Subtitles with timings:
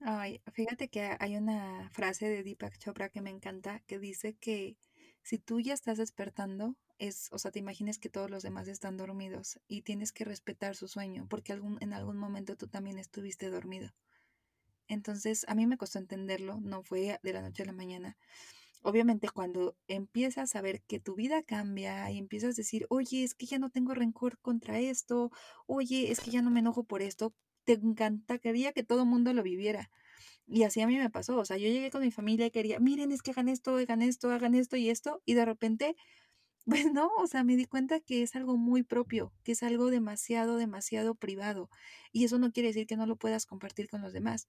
[0.00, 4.76] Ay, fíjate que hay una frase de Deepak Chopra que me encanta que dice que
[5.22, 8.96] si tú ya estás despertando, es, o sea, te imaginas que todos los demás están
[8.96, 13.50] dormidos y tienes que respetar su sueño porque algún, en algún momento tú también estuviste
[13.50, 13.90] dormido.
[14.88, 18.16] Entonces, a mí me costó entenderlo, no fue de la noche a la mañana.
[18.82, 23.34] Obviamente, cuando empiezas a ver que tu vida cambia y empiezas a decir, oye, es
[23.34, 25.30] que ya no tengo rencor contra esto,
[25.66, 27.34] oye, es que ya no me enojo por esto,
[27.66, 29.90] te encantaría que todo el mundo lo viviera.
[30.46, 32.80] Y así a mí me pasó, o sea, yo llegué con mi familia y quería,
[32.80, 35.96] miren, es que hagan esto, hagan esto, hagan esto y esto, y de repente,
[36.66, 39.90] pues no, o sea, me di cuenta que es algo muy propio, que es algo
[39.90, 41.70] demasiado, demasiado privado,
[42.12, 44.48] y eso no quiere decir que no lo puedas compartir con los demás.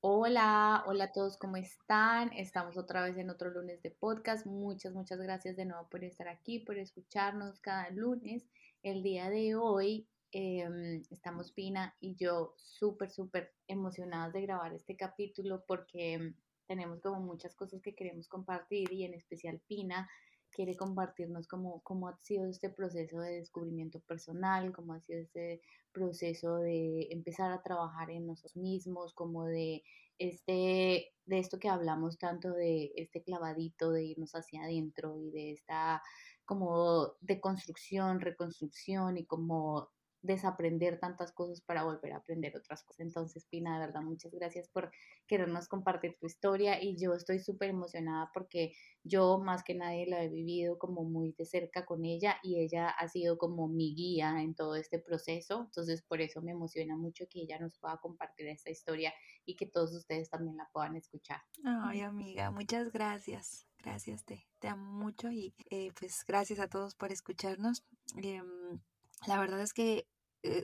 [0.00, 2.32] Hola, hola a todos, ¿cómo están?
[2.32, 4.46] Estamos otra vez en otro lunes de podcast.
[4.46, 8.46] Muchas, muchas gracias de nuevo por estar aquí, por escucharnos cada lunes.
[8.84, 14.96] El día de hoy em, estamos Pina y yo súper, súper emocionadas de grabar este
[14.96, 16.34] capítulo porque em,
[16.68, 20.08] tenemos como muchas cosas que queremos compartir y en especial Pina
[20.50, 25.60] quiere compartirnos cómo, cómo ha sido este proceso de descubrimiento personal, cómo ha sido este
[25.92, 29.82] proceso de empezar a trabajar en nosotros mismos, como de
[30.18, 35.52] este de esto que hablamos tanto de este clavadito de irnos hacia adentro y de
[35.52, 36.02] esta
[36.44, 39.90] como de construcción, reconstrucción y como
[40.22, 43.00] desaprender tantas cosas para volver a aprender otras cosas.
[43.00, 44.90] Entonces, Pina, de verdad, muchas gracias por
[45.26, 48.72] querernos compartir tu historia y yo estoy súper emocionada porque
[49.04, 52.88] yo más que nadie la he vivido como muy de cerca con ella y ella
[52.88, 55.62] ha sido como mi guía en todo este proceso.
[55.66, 59.14] Entonces, por eso me emociona mucho que ella nos pueda compartir esta historia
[59.44, 61.40] y que todos ustedes también la puedan escuchar.
[61.64, 63.66] Ay, amiga, muchas gracias.
[63.78, 67.84] Gracias, te, te amo mucho y eh, pues gracias a todos por escucharnos.
[68.16, 68.80] Em,
[69.26, 70.06] la verdad es que
[70.44, 70.62] eh,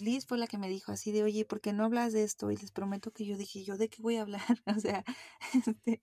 [0.00, 2.50] Liz fue la que me dijo así de, oye, ¿por qué no hablas de esto?
[2.50, 4.40] Y les prometo que yo dije, ¿yo de qué voy a hablar?
[4.66, 5.04] o sea,
[5.54, 6.00] este,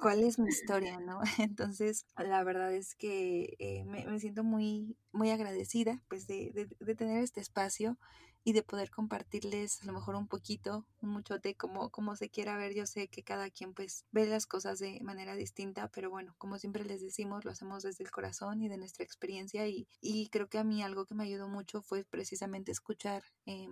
[0.00, 1.20] ¿cuál es mi historia, no?
[1.38, 6.68] Entonces, la verdad es que eh, me, me, siento muy, muy agradecida, pues, de, de,
[6.78, 7.98] de tener este espacio
[8.44, 12.56] y de poder compartirles a lo mejor un poquito, un muchote, como, como se quiera
[12.56, 12.74] ver.
[12.74, 16.58] Yo sé que cada quien pues ve las cosas de manera distinta, pero bueno, como
[16.58, 20.48] siempre les decimos, lo hacemos desde el corazón y de nuestra experiencia y, y creo
[20.48, 23.22] que a mí algo que me ayudó mucho fue precisamente escuchar.
[23.46, 23.68] Eh,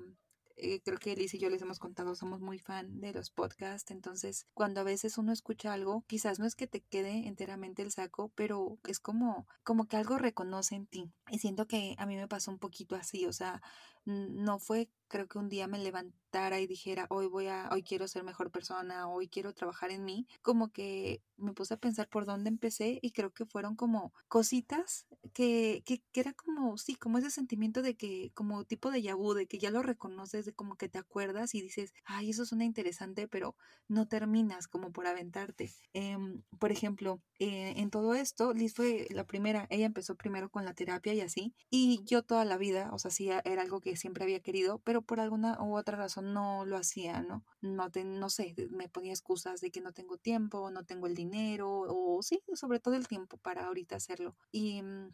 [0.62, 3.90] eh, creo que Liz y yo les hemos contado, somos muy fan de los podcasts,
[3.90, 7.90] entonces cuando a veces uno escucha algo, quizás no es que te quede enteramente el
[7.90, 11.10] saco, pero es como, como que algo reconoce en ti.
[11.30, 13.62] Y siento que a mí me pasó un poquito así, o sea,
[14.10, 18.06] no fue creo que un día me levantara y dijera, hoy voy a, hoy quiero
[18.06, 22.26] ser mejor persona, hoy quiero trabajar en mí, como que me puse a pensar por
[22.26, 27.30] dónde empecé y creo que fueron como cositas que, que, era como, sí, como ese
[27.30, 30.88] sentimiento de que, como tipo de yabú, de que ya lo reconoces, de como que
[30.88, 33.56] te acuerdas y dices, ay, eso suena interesante, pero
[33.88, 35.72] no terminas como por aventarte.
[35.92, 40.64] Em, por ejemplo, eh, en todo esto, Liz fue la primera, ella empezó primero con
[40.64, 43.90] la terapia y así, y yo toda la vida, o sea, sí era algo que
[44.00, 47.44] siempre había querido, pero por alguna u otra razón no lo hacía, ¿no?
[47.60, 51.14] No, te, no sé, me ponía excusas de que no tengo tiempo, no tengo el
[51.14, 54.34] dinero, o sí, sobre todo el tiempo para ahorita hacerlo.
[54.52, 55.08] Y mm,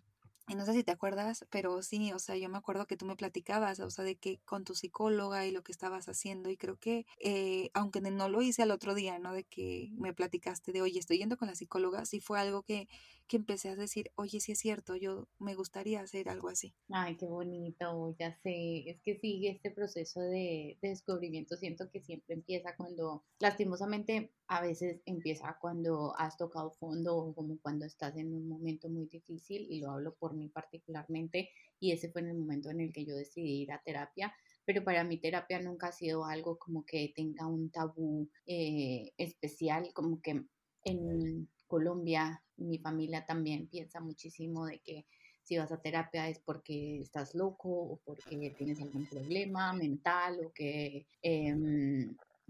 [0.49, 3.05] y no sé si te acuerdas, pero sí, o sea, yo me acuerdo que tú
[3.05, 6.57] me platicabas, o sea, de que con tu psicóloga y lo que estabas haciendo, y
[6.57, 9.33] creo que, eh, aunque no lo hice al otro día, ¿no?
[9.33, 12.87] De que me platicaste de, oye, estoy yendo con la psicóloga, sí fue algo que,
[13.27, 16.75] que empecé a decir, oye, sí es cierto, yo me gustaría hacer algo así.
[16.91, 22.01] Ay, qué bonito, ya sé, es que sigue este proceso de, de descubrimiento, siento que
[22.01, 28.17] siempre empieza cuando, lastimosamente, a veces empieza cuando has tocado fondo o como cuando estás
[28.17, 31.51] en un momento muy difícil, y lo hablo por mí particularmente,
[31.81, 34.33] y ese fue en el momento en el que yo decidí ir a terapia,
[34.65, 39.93] pero para mí terapia nunca ha sido algo como que tenga un tabú eh, especial,
[39.93, 40.45] como que
[40.84, 45.07] en Colombia mi familia también piensa muchísimo de que
[45.42, 50.53] si vas a terapia es porque estás loco o porque tienes algún problema mental o
[50.53, 51.54] que eh,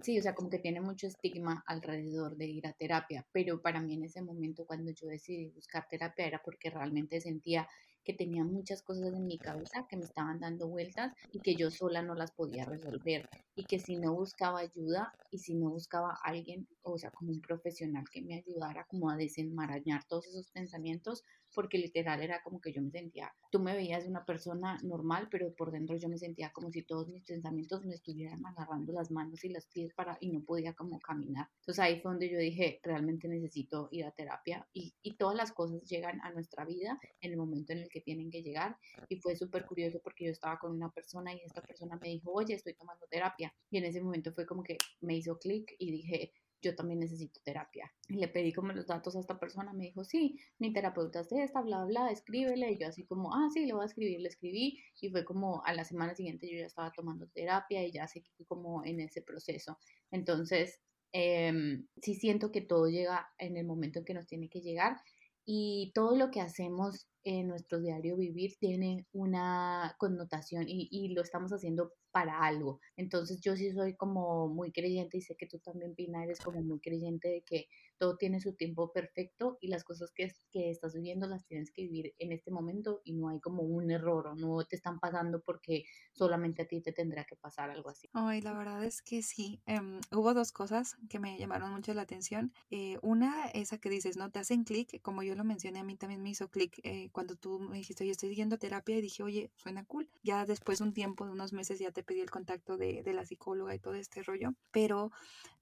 [0.03, 3.81] Sí, o sea, como que tiene mucho estigma alrededor de ir a terapia, pero para
[3.81, 7.67] mí en ese momento cuando yo decidí buscar terapia era porque realmente sentía
[8.07, 11.73] que tenía muchas cosas en mi cabeza que me estaban dando vueltas y que yo
[11.73, 16.17] sola no las podía resolver y que si no buscaba ayuda y si no buscaba
[16.23, 21.25] alguien, o sea, como un profesional que me ayudara como a desenmarañar todos esos pensamientos,
[21.57, 25.55] porque literal era como que yo me sentía, tú me veías una persona normal, pero
[25.55, 29.43] por dentro yo me sentía como si todos mis pensamientos me estuvieran agarrando las manos
[29.43, 31.49] y las pies para y no podía como caminar.
[31.61, 35.51] Entonces ahí fue donde yo dije, realmente necesito ir a terapia y, y todas las
[35.51, 38.77] cosas llegan a nuestra vida en el momento en el que tienen que llegar
[39.09, 42.33] y fue súper curioso porque yo estaba con una persona y esta persona me dijo,
[42.33, 45.91] oye, estoy tomando terapia y en ese momento fue como que me hizo clic y
[45.91, 47.93] dije, yo también necesito terapia.
[48.09, 51.29] Y le pedí como los datos a esta persona, me dijo, sí, mi terapeuta es
[51.29, 52.73] de esta, bla, bla, escríbele.
[52.73, 54.79] Y yo así como, ah, sí, le voy a escribir, le escribí.
[55.01, 58.45] Y fue como a la semana siguiente yo ya estaba tomando terapia y ya seguí
[58.47, 59.79] como en ese proceso.
[60.11, 60.81] Entonces,
[61.13, 64.97] em, sí siento que todo llega en el momento en que nos tiene que llegar
[65.47, 71.23] y todo lo que hacemos en nuestro diario vivir tiene una connotación y, y, lo
[71.23, 72.81] estamos haciendo para algo.
[72.97, 76.63] Entonces yo sí soy como muy creyente y sé que tú también, Pina, eres como
[76.63, 77.67] muy creyente de que
[77.99, 81.83] todo tiene su tiempo perfecto y las cosas que, que estás viviendo las tienes que
[81.83, 85.43] vivir en este momento y no hay como un error o no te están pasando
[85.43, 88.09] porque solamente a ti te tendrá que pasar algo así.
[88.13, 89.61] Ay, la verdad es que sí.
[89.67, 92.53] Em, hubo dos cosas que me llamaron mucho la atención.
[92.71, 94.31] Eh, una, esa que dices, ¿no?
[94.31, 97.37] Te hacen clic, como yo lo mencioné, a mí también me hizo clic eh, cuando
[97.37, 100.09] tú me dijiste, oye, estoy siguiendo terapia y dije, oye, suena cool.
[100.23, 103.13] Ya después de un tiempo, de unos meses, ya te pedí el contacto de, de
[103.13, 105.11] la psicóloga y todo este rollo, pero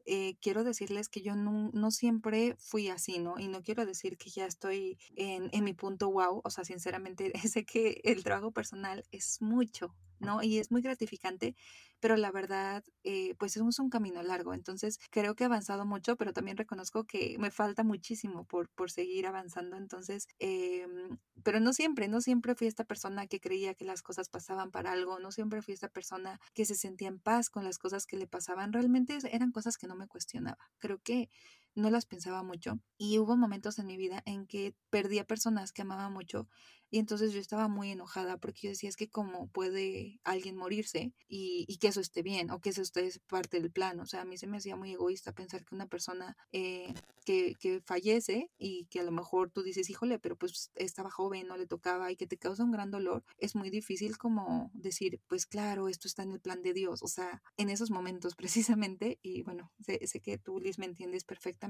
[0.06, 3.38] eh, quiero decirles que yo no, no, siempre fui así, ¿no?
[3.38, 7.32] Y no quiero decir que ya estoy en, en mi punto wow, o sea, sinceramente
[7.48, 9.94] sé que el trabajo personal es mucho,
[10.24, 10.42] ¿no?
[10.42, 11.54] Y es muy gratificante,
[12.00, 14.54] pero la verdad, eh, pues es un camino largo.
[14.54, 18.90] Entonces, creo que he avanzado mucho, pero también reconozco que me falta muchísimo por, por
[18.90, 19.76] seguir avanzando.
[19.76, 24.28] Entonces, em, pero no siempre, no siempre fui esta persona que creía que las cosas
[24.28, 27.78] pasaban para algo, no siempre fui esta persona que se sentía en paz con las
[27.78, 28.72] cosas que le pasaban.
[28.72, 30.70] Realmente eran cosas que no me cuestionaba.
[30.78, 31.30] Creo que
[31.74, 35.72] no las pensaba mucho y hubo momentos en mi vida en que perdí a personas
[35.72, 36.48] que amaba mucho
[36.94, 41.12] y entonces yo estaba muy enojada porque yo decía, es que cómo puede alguien morirse
[41.26, 43.98] y, y que eso esté bien o que eso esté parte del plan.
[43.98, 46.94] O sea, a mí se me hacía muy egoísta pensar que una persona eh,
[47.24, 51.48] que, que, fallece y que a lo mejor tú dices, híjole, pero pues estaba joven,
[51.48, 55.20] no le tocaba y que te causa un gran dolor, es muy difícil como decir,
[55.26, 57.02] pues claro, esto está en el plan de Dios.
[57.02, 58.36] O sea, en esos momentos
[58.78, 61.63] precisamente, y bueno, sé, sé que tú, Liz, me entiendes perfectamente,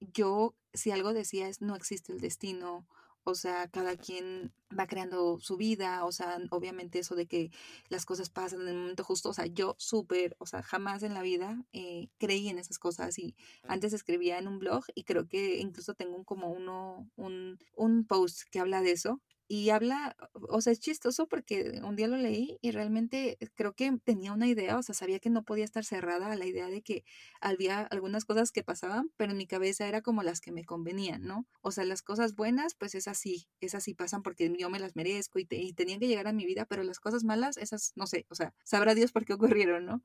[0.00, 2.86] yo si algo decía es, no existe el destino
[3.24, 7.50] o sea, cada quien va creando su vida, o sea, obviamente eso de que
[7.88, 11.14] las cosas pasan en el momento justo, o sea, yo súper, o sea, jamás en
[11.14, 15.28] la vida eh, creí en esas cosas y antes escribía en un blog y creo
[15.28, 19.20] que incluso tengo como uno, un, un post que habla de eso,
[19.52, 23.92] y habla, o sea, es chistoso porque un día lo leí y realmente creo que
[24.02, 26.80] tenía una idea, o sea, sabía que no podía estar cerrada a la idea de
[26.80, 27.04] que
[27.38, 31.24] había algunas cosas que pasaban, pero en mi cabeza era como las que me convenían,
[31.24, 31.46] ¿no?
[31.60, 34.96] O sea, las cosas buenas, pues es así, es así pasan porque yo me las
[34.96, 38.06] merezco y, y tenían que llegar a mi vida, pero las cosas malas, esas, no
[38.06, 40.02] sé, o sea, sabrá Dios por qué ocurrieron, ¿no?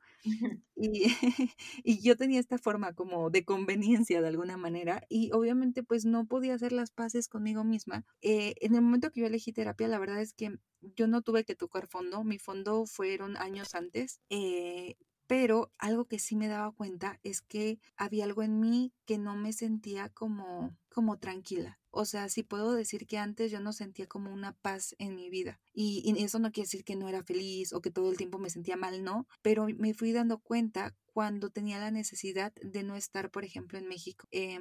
[0.75, 1.05] Y,
[1.85, 6.27] y yo tenía esta forma como de conveniencia de alguna manera y obviamente pues no
[6.27, 8.05] podía hacer las paces conmigo misma.
[8.21, 9.53] Eh, en el momento que yo elegí
[9.87, 14.19] la verdad es que yo no tuve que tocar fondo, mi fondo fueron años antes,
[14.29, 14.95] eh,
[15.27, 19.35] pero algo que sí me daba cuenta es que había algo en mí que no
[19.35, 21.79] me sentía como, como tranquila.
[21.91, 25.29] O sea, sí puedo decir que antes yo no sentía como una paz en mi
[25.29, 25.59] vida.
[25.73, 28.39] Y, y, eso no quiere decir que no era feliz o que todo el tiempo
[28.39, 29.27] me sentía mal, no.
[29.43, 33.87] Pero me fui dando cuenta cuando tenía la necesidad de no estar, por ejemplo, en
[33.87, 34.27] México.
[34.31, 34.57] Eh,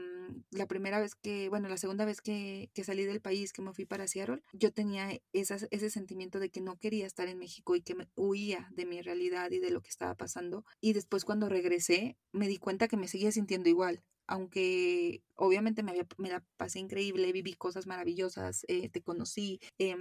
[0.50, 3.73] la primera vez que, bueno, la segunda vez que, que, salí del país, que me
[3.73, 7.76] fui para Seattle, yo tenía esas, ese sentimiento de que no quería estar en México
[7.76, 10.66] y que me huía de mi realidad y de lo que estaba pasando.
[10.83, 15.92] Y después cuando regresé, me di cuenta que me seguía sintiendo igual aunque obviamente me,
[15.92, 19.97] había, me la pasé increíble, viví cosas maravillosas, eh, te conocí, eh,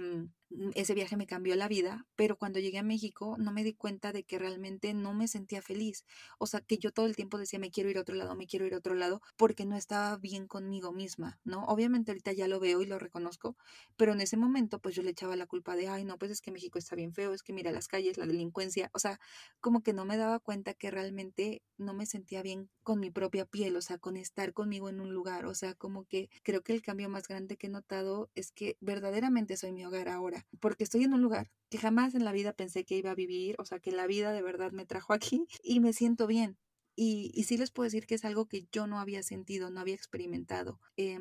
[0.74, 4.12] ese viaje me cambió la vida, pero cuando llegué a México no me di cuenta
[4.12, 6.04] de que realmente no me sentía feliz.
[6.38, 8.46] O sea, que yo todo el tiempo decía, me quiero ir a otro lado, me
[8.46, 11.64] quiero ir a otro lado, porque no estaba bien conmigo misma, ¿no?
[11.66, 13.56] Obviamente ahorita ya lo veo y lo reconozco,
[13.96, 16.40] pero en ese momento pues yo le echaba la culpa de, ay, no, pues es
[16.40, 19.18] que México está bien feo, es que mira las calles, la delincuencia, o sea,
[19.60, 23.44] como que no me daba cuenta que realmente no me sentía bien con mi propia
[23.46, 26.72] piel, o sea, con estar conmigo en un lugar, o sea, como que creo que
[26.72, 30.84] el cambio más grande que he notado es que verdaderamente soy mi hogar ahora, porque
[30.84, 33.64] estoy en un lugar que jamás en la vida pensé que iba a vivir, o
[33.64, 36.58] sea, que la vida de verdad me trajo aquí y me siento bien.
[36.98, 39.80] Y, y sí les puedo decir que es algo que yo no había sentido, no
[39.80, 40.80] había experimentado.
[40.96, 41.18] Eh,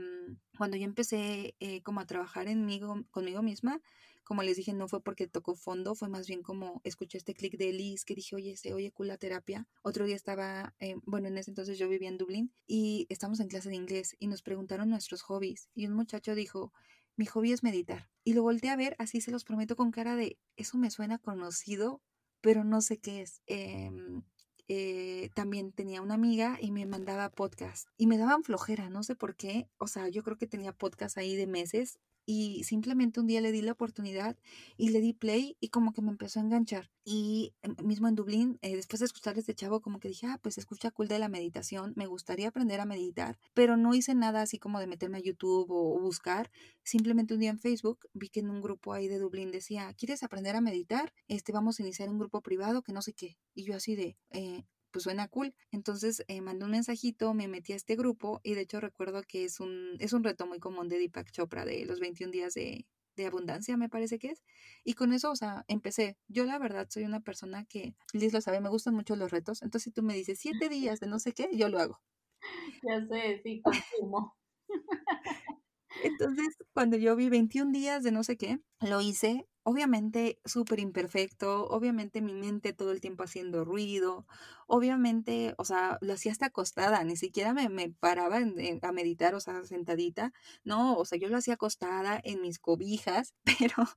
[0.57, 2.65] cuando yo empecé eh, como a trabajar en
[3.11, 3.81] conmigo misma,
[4.25, 7.57] como les dije, no fue porque tocó fondo, fue más bien como escuché este clic
[7.57, 9.67] de Liz que dije, oye, se oye cool la terapia.
[9.83, 13.47] Otro día estaba, eh, bueno, en ese entonces yo vivía en Dublín y estamos en
[13.47, 16.73] clase de inglés y nos preguntaron nuestros hobbies y un muchacho dijo,
[17.15, 18.09] mi hobby es meditar.
[18.23, 21.17] Y lo volteé a ver, así se los prometo con cara de, eso me suena
[21.17, 22.01] conocido,
[22.41, 23.41] pero no sé qué es.
[23.45, 24.23] Em,
[24.67, 29.15] eh, también tenía una amiga y me mandaba podcast y me daban flojera, no sé
[29.15, 33.27] por qué, o sea, yo creo que tenía podcast ahí de meses y simplemente un
[33.27, 34.37] día le di la oportunidad
[34.77, 36.91] y le di play y como que me empezó a enganchar.
[37.03, 40.39] Y em, mismo en Dublín, eh, después de escuchar este chavo, como que dije, ah,
[40.41, 44.41] pues escucha cool de la meditación, me gustaría aprender a meditar, pero no hice nada
[44.41, 46.51] así como de meterme a YouTube o, buscar.
[46.83, 50.23] Simplemente un día en Facebook vi que en un grupo ahí de Dublín decía, ¿quieres
[50.23, 51.13] aprender a meditar?
[51.27, 53.37] Este, vamos a iniciar un grupo privado que no sé qué.
[53.53, 54.63] Y yo así de, eh,
[54.95, 55.53] pues suena cool.
[55.71, 59.43] Entonces eh, mandé un mensajito, me metí a este grupo y de hecho recuerdo que
[59.43, 62.85] es un, es un reto muy común de Deepak Chopra de los 21 días de,
[63.17, 64.41] de abundancia, me parece que es.
[64.85, 66.15] Y con eso, o sea, empecé.
[66.29, 69.61] Yo la verdad soy una persona que, Liz lo sabe, me gustan mucho los retos.
[69.63, 71.99] Entonces, si tú me dices siete días de no sé qué, yo lo hago.
[72.89, 74.37] Ya sé, sí, consumo.
[76.03, 81.67] Entonces, cuando yo vi 21 días de no sé qué, lo hice obviamente súper imperfecto,
[81.67, 84.27] obviamente mi mente todo el tiempo haciendo ruido,
[84.67, 89.39] obviamente, o sea, lo hacía hasta acostada, ni siquiera me, me paraba a meditar, o
[89.39, 93.87] sea, sentadita, no, o sea, yo lo hacía acostada en mis cobijas, pero,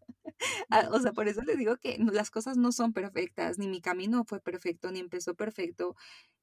[0.71, 3.81] ah, o sea, por eso les digo que las cosas no son perfectas, ni mi
[3.83, 5.97] camino fue perfecto, ni empezó perfecto,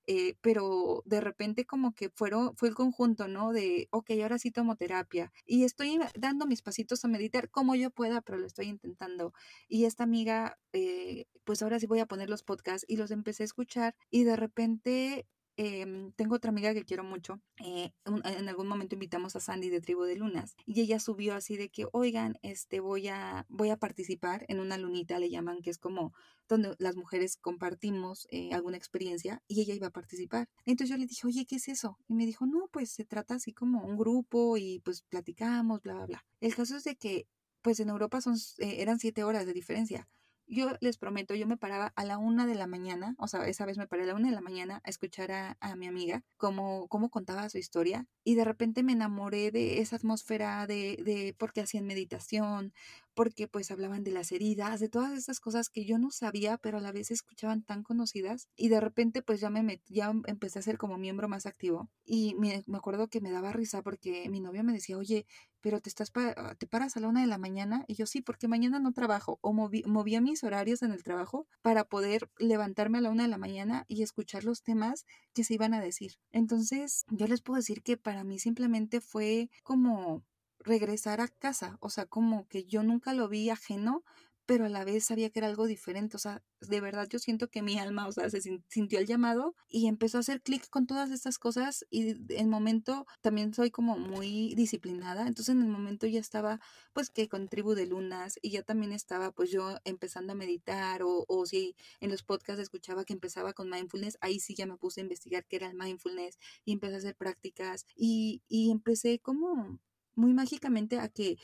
[0.07, 3.51] eh, pero de repente como que fueron, fue el conjunto, ¿no?
[3.53, 7.89] De, ok, ahora sí tomo terapia y estoy dando mis pasitos a meditar como yo
[7.89, 9.33] pueda, lo estoy intentando.
[9.67, 13.43] Y esta amiga, eh, pues ahora sí voy a poner los podcasts y los empecé
[13.43, 15.27] a escuchar y de repente
[15.57, 17.41] Em, tengo otra amiga que quiero mucho.
[17.63, 21.55] Eh, en algún momento invitamos a Sandy de Tribu de Lunas y ella subió así
[21.55, 25.69] de que, oigan, este, voy a, voy a participar en una lunita, le llaman, que
[25.69, 26.13] es como
[26.49, 30.49] donde las mujeres compartimos eh, alguna experiencia y ella iba a participar.
[30.65, 31.97] Entonces yo le dije, oye, ¿qué es eso?
[32.07, 35.93] Y me dijo, no, pues se trata así como un grupo y pues platicamos, bla,
[35.93, 36.25] bla, bla.
[36.41, 37.27] El caso es de que,
[37.65, 40.07] pues en Europa son, eh, eran siete horas de diferencia.
[40.47, 43.65] Yo les prometo, yo me paraba a la una de la mañana, o sea, esa
[43.65, 46.23] vez me paré a la una de la mañana a escuchar a, a mi amiga
[46.37, 51.35] cómo, cómo contaba su historia y de repente me enamoré de esa atmósfera de, de
[51.39, 52.71] porque hacían meditación,
[53.15, 56.77] porque pues hablaban de las heridas, de todas esas cosas que yo no sabía, pero
[56.77, 60.61] a la vez escuchaban tan conocidas y de repente pues ya me ya empecé a
[60.61, 64.39] ser como miembro más activo y me, me acuerdo que me daba risa porque mi
[64.39, 65.25] novio me decía, oye,
[65.65, 68.21] pero te estás ah, te paras a la una de la mañana y yo sí,
[68.21, 72.99] porque mañana no trabajo o moví, movía mis horarios en el trabajo para poder levantarme
[72.99, 76.19] a la una de la mañana y escuchar los temas que se iban a decir.
[76.31, 80.23] Entonces yo les puedo decir que para mí simplemente fue como
[80.65, 84.03] regresar a casa, o sea, como que yo nunca lo vi ajeno,
[84.45, 87.47] pero a la vez sabía que era algo diferente, o sea, de verdad yo siento
[87.49, 90.85] que mi alma, o sea, se sintió el llamado y empezó a hacer clic con
[90.87, 95.67] todas estas cosas y en el momento también soy como muy disciplinada, entonces en el
[95.69, 96.59] momento ya estaba
[96.93, 101.01] pues que con tribu de lunas y ya también estaba pues yo empezando a meditar
[101.03, 104.77] o, o si en los podcasts escuchaba que empezaba con mindfulness, ahí sí ya me
[104.77, 109.19] puse a investigar qué era el mindfulness y empecé a hacer prácticas y, y empecé
[109.19, 109.79] como
[110.15, 111.37] muy mágicamente a que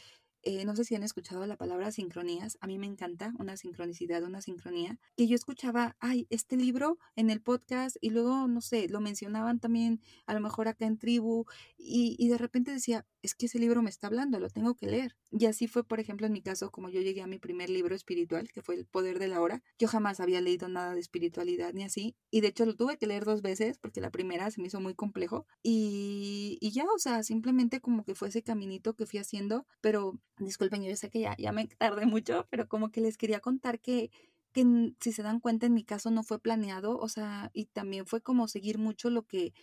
[0.43, 4.23] eh, no sé si han escuchado la palabra sincronías, a mí me encanta una sincronicidad,
[4.23, 8.87] una sincronía, que yo escuchaba, ay, este libro en el podcast y luego, no sé,
[8.89, 11.45] lo mencionaban también a lo mejor acá en tribu
[11.77, 14.87] y, y de repente decía, es que ese libro me está hablando, lo tengo que
[14.87, 15.15] leer.
[15.31, 17.95] Y así fue, por ejemplo, en mi caso, como yo llegué a mi primer libro
[17.95, 19.63] espiritual, que fue El Poder de la Hora.
[19.79, 22.15] Yo jamás había leído nada de espiritualidad ni así.
[22.29, 24.81] Y de hecho lo tuve que leer dos veces porque la primera se me hizo
[24.81, 25.45] muy complejo.
[25.63, 29.65] Y, y ya, o sea, simplemente como que fue ese caminito que fui haciendo.
[29.79, 33.39] Pero disculpen, yo sé que ya, ya me tardé mucho, pero como que les quería
[33.39, 34.11] contar que
[34.51, 38.05] que si se dan cuenta en mi caso no fue planeado, o sea, y también
[38.05, 39.53] fue como seguir mucho lo que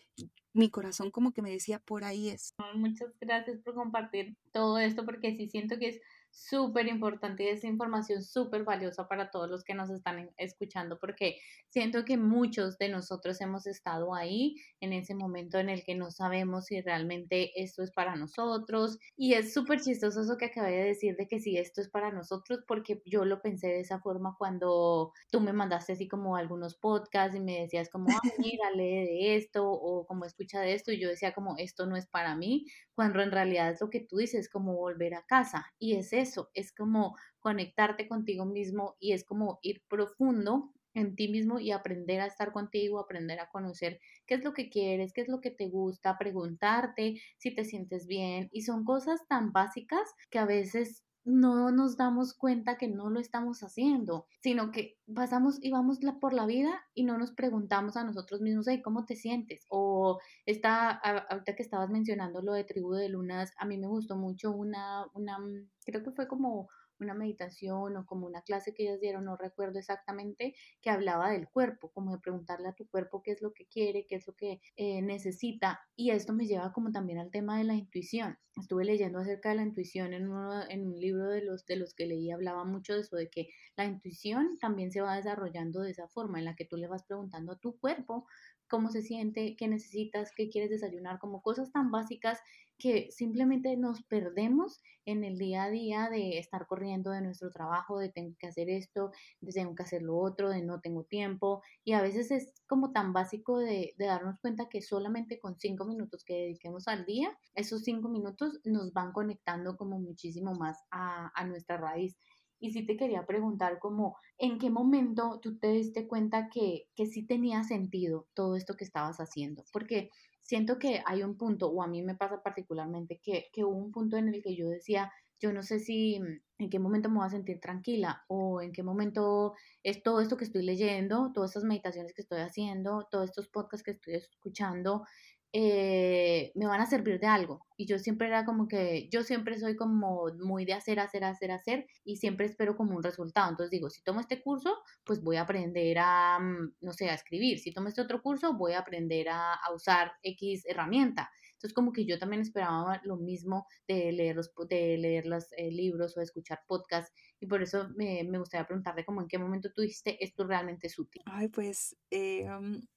[0.52, 2.54] mi corazón como que me decía, por ahí es.
[2.74, 6.00] Muchas gracias por compartir todo esto porque sí siento que es
[6.38, 11.38] súper importante y es información súper valiosa para todos los que nos están escuchando porque
[11.70, 16.10] siento que muchos de nosotros hemos estado ahí en ese momento en el que no
[16.10, 18.98] sabemos si realmente esto es para nosotros.
[19.16, 22.12] Y es súper chistoso eso que acabé de decir de que si esto es para
[22.12, 26.76] nosotros porque yo lo pensé de esa forma cuando tú me mandaste así como algunos
[26.76, 30.92] podcasts y me decías como, ah, mira, lee de esto o como escucha de esto
[30.92, 32.66] y yo decía como, esto no es para mí,
[32.98, 36.50] cuando en realidad es lo que tú dices, como volver a casa y es eso,
[36.52, 42.20] es como conectarte contigo mismo y es como ir profundo en ti mismo y aprender
[42.20, 45.52] a estar contigo, aprender a conocer qué es lo que quieres, qué es lo que
[45.52, 48.48] te gusta, preguntarte si te sientes bien.
[48.50, 53.20] Y son cosas tan básicas que a veces no nos damos cuenta que no lo
[53.20, 58.04] estamos haciendo, sino que pasamos y vamos por la vida y no nos preguntamos a
[58.04, 59.66] nosotros mismos, ¿cómo te sientes?
[59.68, 64.16] O está, ahorita que estabas mencionando lo de tribu de lunas, a mí me gustó
[64.16, 65.36] mucho una, una,
[65.84, 66.70] creo que fue como
[67.00, 71.48] una meditación o como una clase que ellas dieron, no recuerdo exactamente, que hablaba del
[71.48, 74.34] cuerpo, como de preguntarle a tu cuerpo qué es lo que quiere, qué es lo
[74.34, 75.80] que eh, necesita.
[75.96, 78.38] Y esto me lleva como también al tema de la intuición.
[78.56, 80.28] Estuve leyendo acerca de la intuición en,
[80.68, 83.48] en un libro de los, de los que leí, hablaba mucho de eso, de que
[83.76, 87.04] la intuición también se va desarrollando de esa forma, en la que tú le vas
[87.04, 88.26] preguntando a tu cuerpo
[88.68, 92.40] cómo se siente, qué necesitas, qué quieres desayunar, como cosas tan básicas
[92.78, 97.98] que simplemente nos perdemos en el día a día de estar corriendo de nuestro trabajo,
[97.98, 99.10] de tengo que hacer esto,
[99.40, 101.62] de tengo que hacer lo otro, de no tengo tiempo.
[101.82, 106.24] Y a veces es como tan básico de, darnos cuenta que solamente con cinco minutos
[106.24, 111.46] que dediquemos al día, esos cinco minutos nos van conectando como muchísimo más a, a
[111.46, 112.16] nuestra raíz.
[112.60, 117.06] Y sí te quería preguntar como, ¿en qué momento tú te diste cuenta que, que
[117.06, 119.64] sí tenía sentido todo esto que estabas haciendo?
[119.72, 120.10] Porque
[120.42, 123.92] siento que hay un punto, o a mí me pasa particularmente, que, que hubo un
[123.92, 127.18] punto en el que yo decía, yo no sé si mm, en qué momento me
[127.18, 131.50] voy a sentir tranquila o en qué momento es todo esto que estoy leyendo, todas
[131.50, 135.04] estas meditaciones que estoy haciendo, todos estos podcasts que estoy escuchando,
[135.52, 137.66] eh, me van a servir de algo.
[137.76, 141.50] Y yo siempre era como que, yo siempre soy como muy de hacer, hacer, hacer,
[141.50, 143.50] hacer, y siempre espero como un resultado.
[143.50, 147.14] Entonces digo, si tomo este curso, pues voy a aprender a, mm, no sé, a
[147.14, 147.58] escribir.
[147.60, 151.30] Si tomo este otro curso, voy a aprender a, a usar X herramienta.
[151.58, 155.72] Entonces como que yo también esperaba lo mismo de leer los, de leer los eh,
[155.72, 159.38] libros o de escuchar podcasts y por eso me, me, gustaría preguntarte como en qué
[159.38, 161.22] momento tú dijiste esto realmente es útil.
[161.26, 162.48] Ay, pues eh,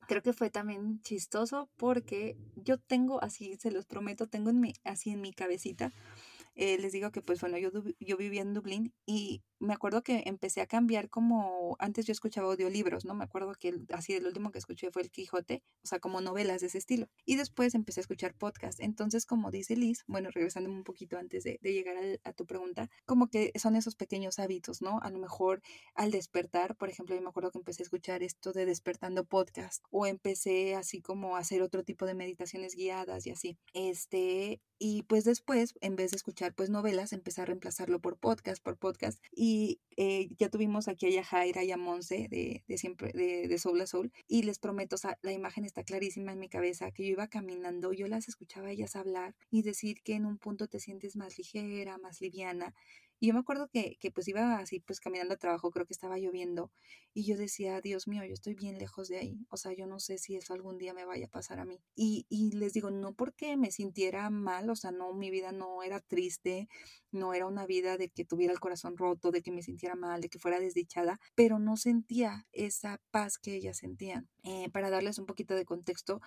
[0.07, 4.73] creo que fue también chistoso porque yo tengo, así se los prometo, tengo en mi,
[4.83, 5.91] así en mi cabecita
[6.55, 10.24] eh, les digo que pues bueno, yo, yo vivía en Dublín y me acuerdo que
[10.25, 13.13] empecé a cambiar como, antes yo escuchaba audiolibros, ¿no?
[13.13, 16.62] Me acuerdo que así el último que escuché fue El Quijote, o sea, como novelas
[16.62, 17.08] de ese estilo.
[17.25, 18.79] Y después empecé a escuchar podcast.
[18.79, 23.27] Entonces, como dice Liz, bueno, regresándome un poquito antes de, llegar a, tu pregunta, como
[23.27, 25.00] que son esos pequeños hábitos, ¿no?
[25.01, 25.61] A lo mejor
[25.94, 29.83] al despertar, por ejemplo, yo me acuerdo que empecé a escuchar esto de despertando podcast
[29.92, 33.59] o empecé así como a hacer otro tipo de meditaciones guiadas y así.
[33.74, 38.63] Este, y pues después, en vez de escuchar pues novelas, empecé a reemplazarlo por podcast,
[38.63, 39.24] por podcast.
[39.31, 43.59] Y eh, ya tuvimos aquí a Jaira y a Monse de, de siempre, de, de,
[43.59, 44.11] Soul a Soul.
[44.27, 47.27] Y les prometo, o sea, la imagen está clarísima en mi cabeza, que yo iba
[47.27, 51.37] caminando, yo las escuchaba ellas hablar y decir que en un punto te sientes más
[51.37, 52.74] ligera, más liviana.
[53.22, 55.94] Y yo me acuerdo que, que, pues iba así pues caminando a trabajo, creo que
[55.94, 56.72] estaba lloviendo
[57.14, 60.00] y yo decía, Dios mío, yo estoy bien lejos de ahí, o sea, yo no
[60.00, 61.79] sé si eso algún día me vaya a pasar a mí.
[61.96, 65.84] Y, y les digo, no porque me sintiera mal, o sea, no, mi vida no
[65.84, 66.68] era triste,
[67.12, 70.20] no era una vida de que tuviera el corazón roto, de que me sintiera mal,
[70.22, 74.29] de que fuera desdichada, pero no sentía esa paz que ellas sentían.
[74.42, 76.22] Eh, para darles un poquito de contexto,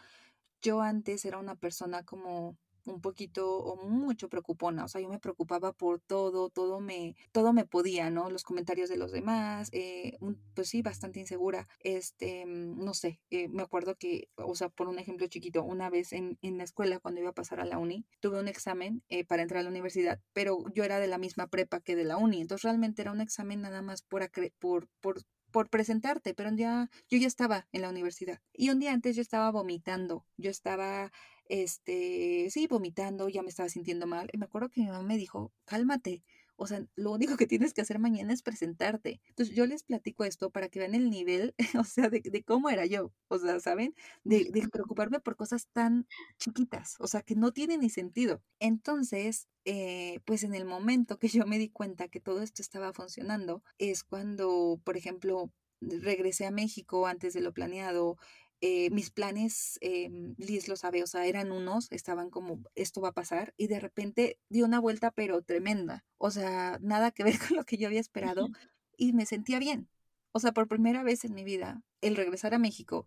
[0.63, 5.19] yo antes era una persona como un poquito o mucho preocupona, o sea, yo me
[5.19, 8.31] preocupaba por todo, todo me, todo me podía, ¿no?
[8.31, 10.19] Los comentarios de los demás, eh,
[10.55, 14.89] pues sí, bastante insegura, este, mm, no sé, eh, me acuerdo que, o sea, por
[14.89, 17.79] un ejemplo chiquito, una vez en, en la escuela, cuando iba a pasar a la
[17.79, 21.19] uni, tuve un examen eh, para entrar a la universidad, pero yo era de la
[21.19, 24.89] misma prepa que de la uni, entonces realmente era un examen nada más por, por,
[25.01, 25.23] por
[25.55, 29.15] por presentarte, pero un día yo ya estaba en la universidad y un día antes
[29.15, 31.13] yo estaba vomitando, yo estaba
[31.49, 34.29] este, sí, vomitando, ya me estaba sintiendo mal.
[34.33, 36.23] Y me acuerdo que mi mamá me dijo, cálmate.
[36.57, 39.21] O sea, lo único que tienes que hacer mañana es presentarte.
[39.29, 42.71] Entonces yo les platico esto para que vean el nivel, o sea, de, de cómo
[42.71, 43.13] era yo.
[43.29, 43.95] O sea, ¿saben?
[44.23, 46.07] De, preocuparme por cosas tan
[46.39, 48.43] chiquitas, o sea, que no tienen ni sentido.
[48.61, 52.93] Entonces, eh, pues en el momento que yo me di cuenta que todo esto estaba
[52.93, 58.17] funcionando, es cuando, por ejemplo, regresé a México antes de lo planeado,
[58.61, 63.11] eh, mis planes, eh, Liz lo sabe, o sea, eran unos, estaban como, esto va
[63.11, 66.05] a pasar, y de repente dio una vuelta, pero tremenda.
[66.19, 68.49] O sea, nada que ver con lo que yo había esperado,
[68.97, 69.89] y me sentía bien.
[70.33, 73.07] O sea, por primera vez en mi vida, el regresar a México,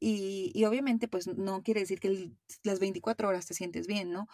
[0.00, 2.32] y, y obviamente, pues no quiere decir que
[2.62, 4.28] las 24 horas te sientes bien, ¿no?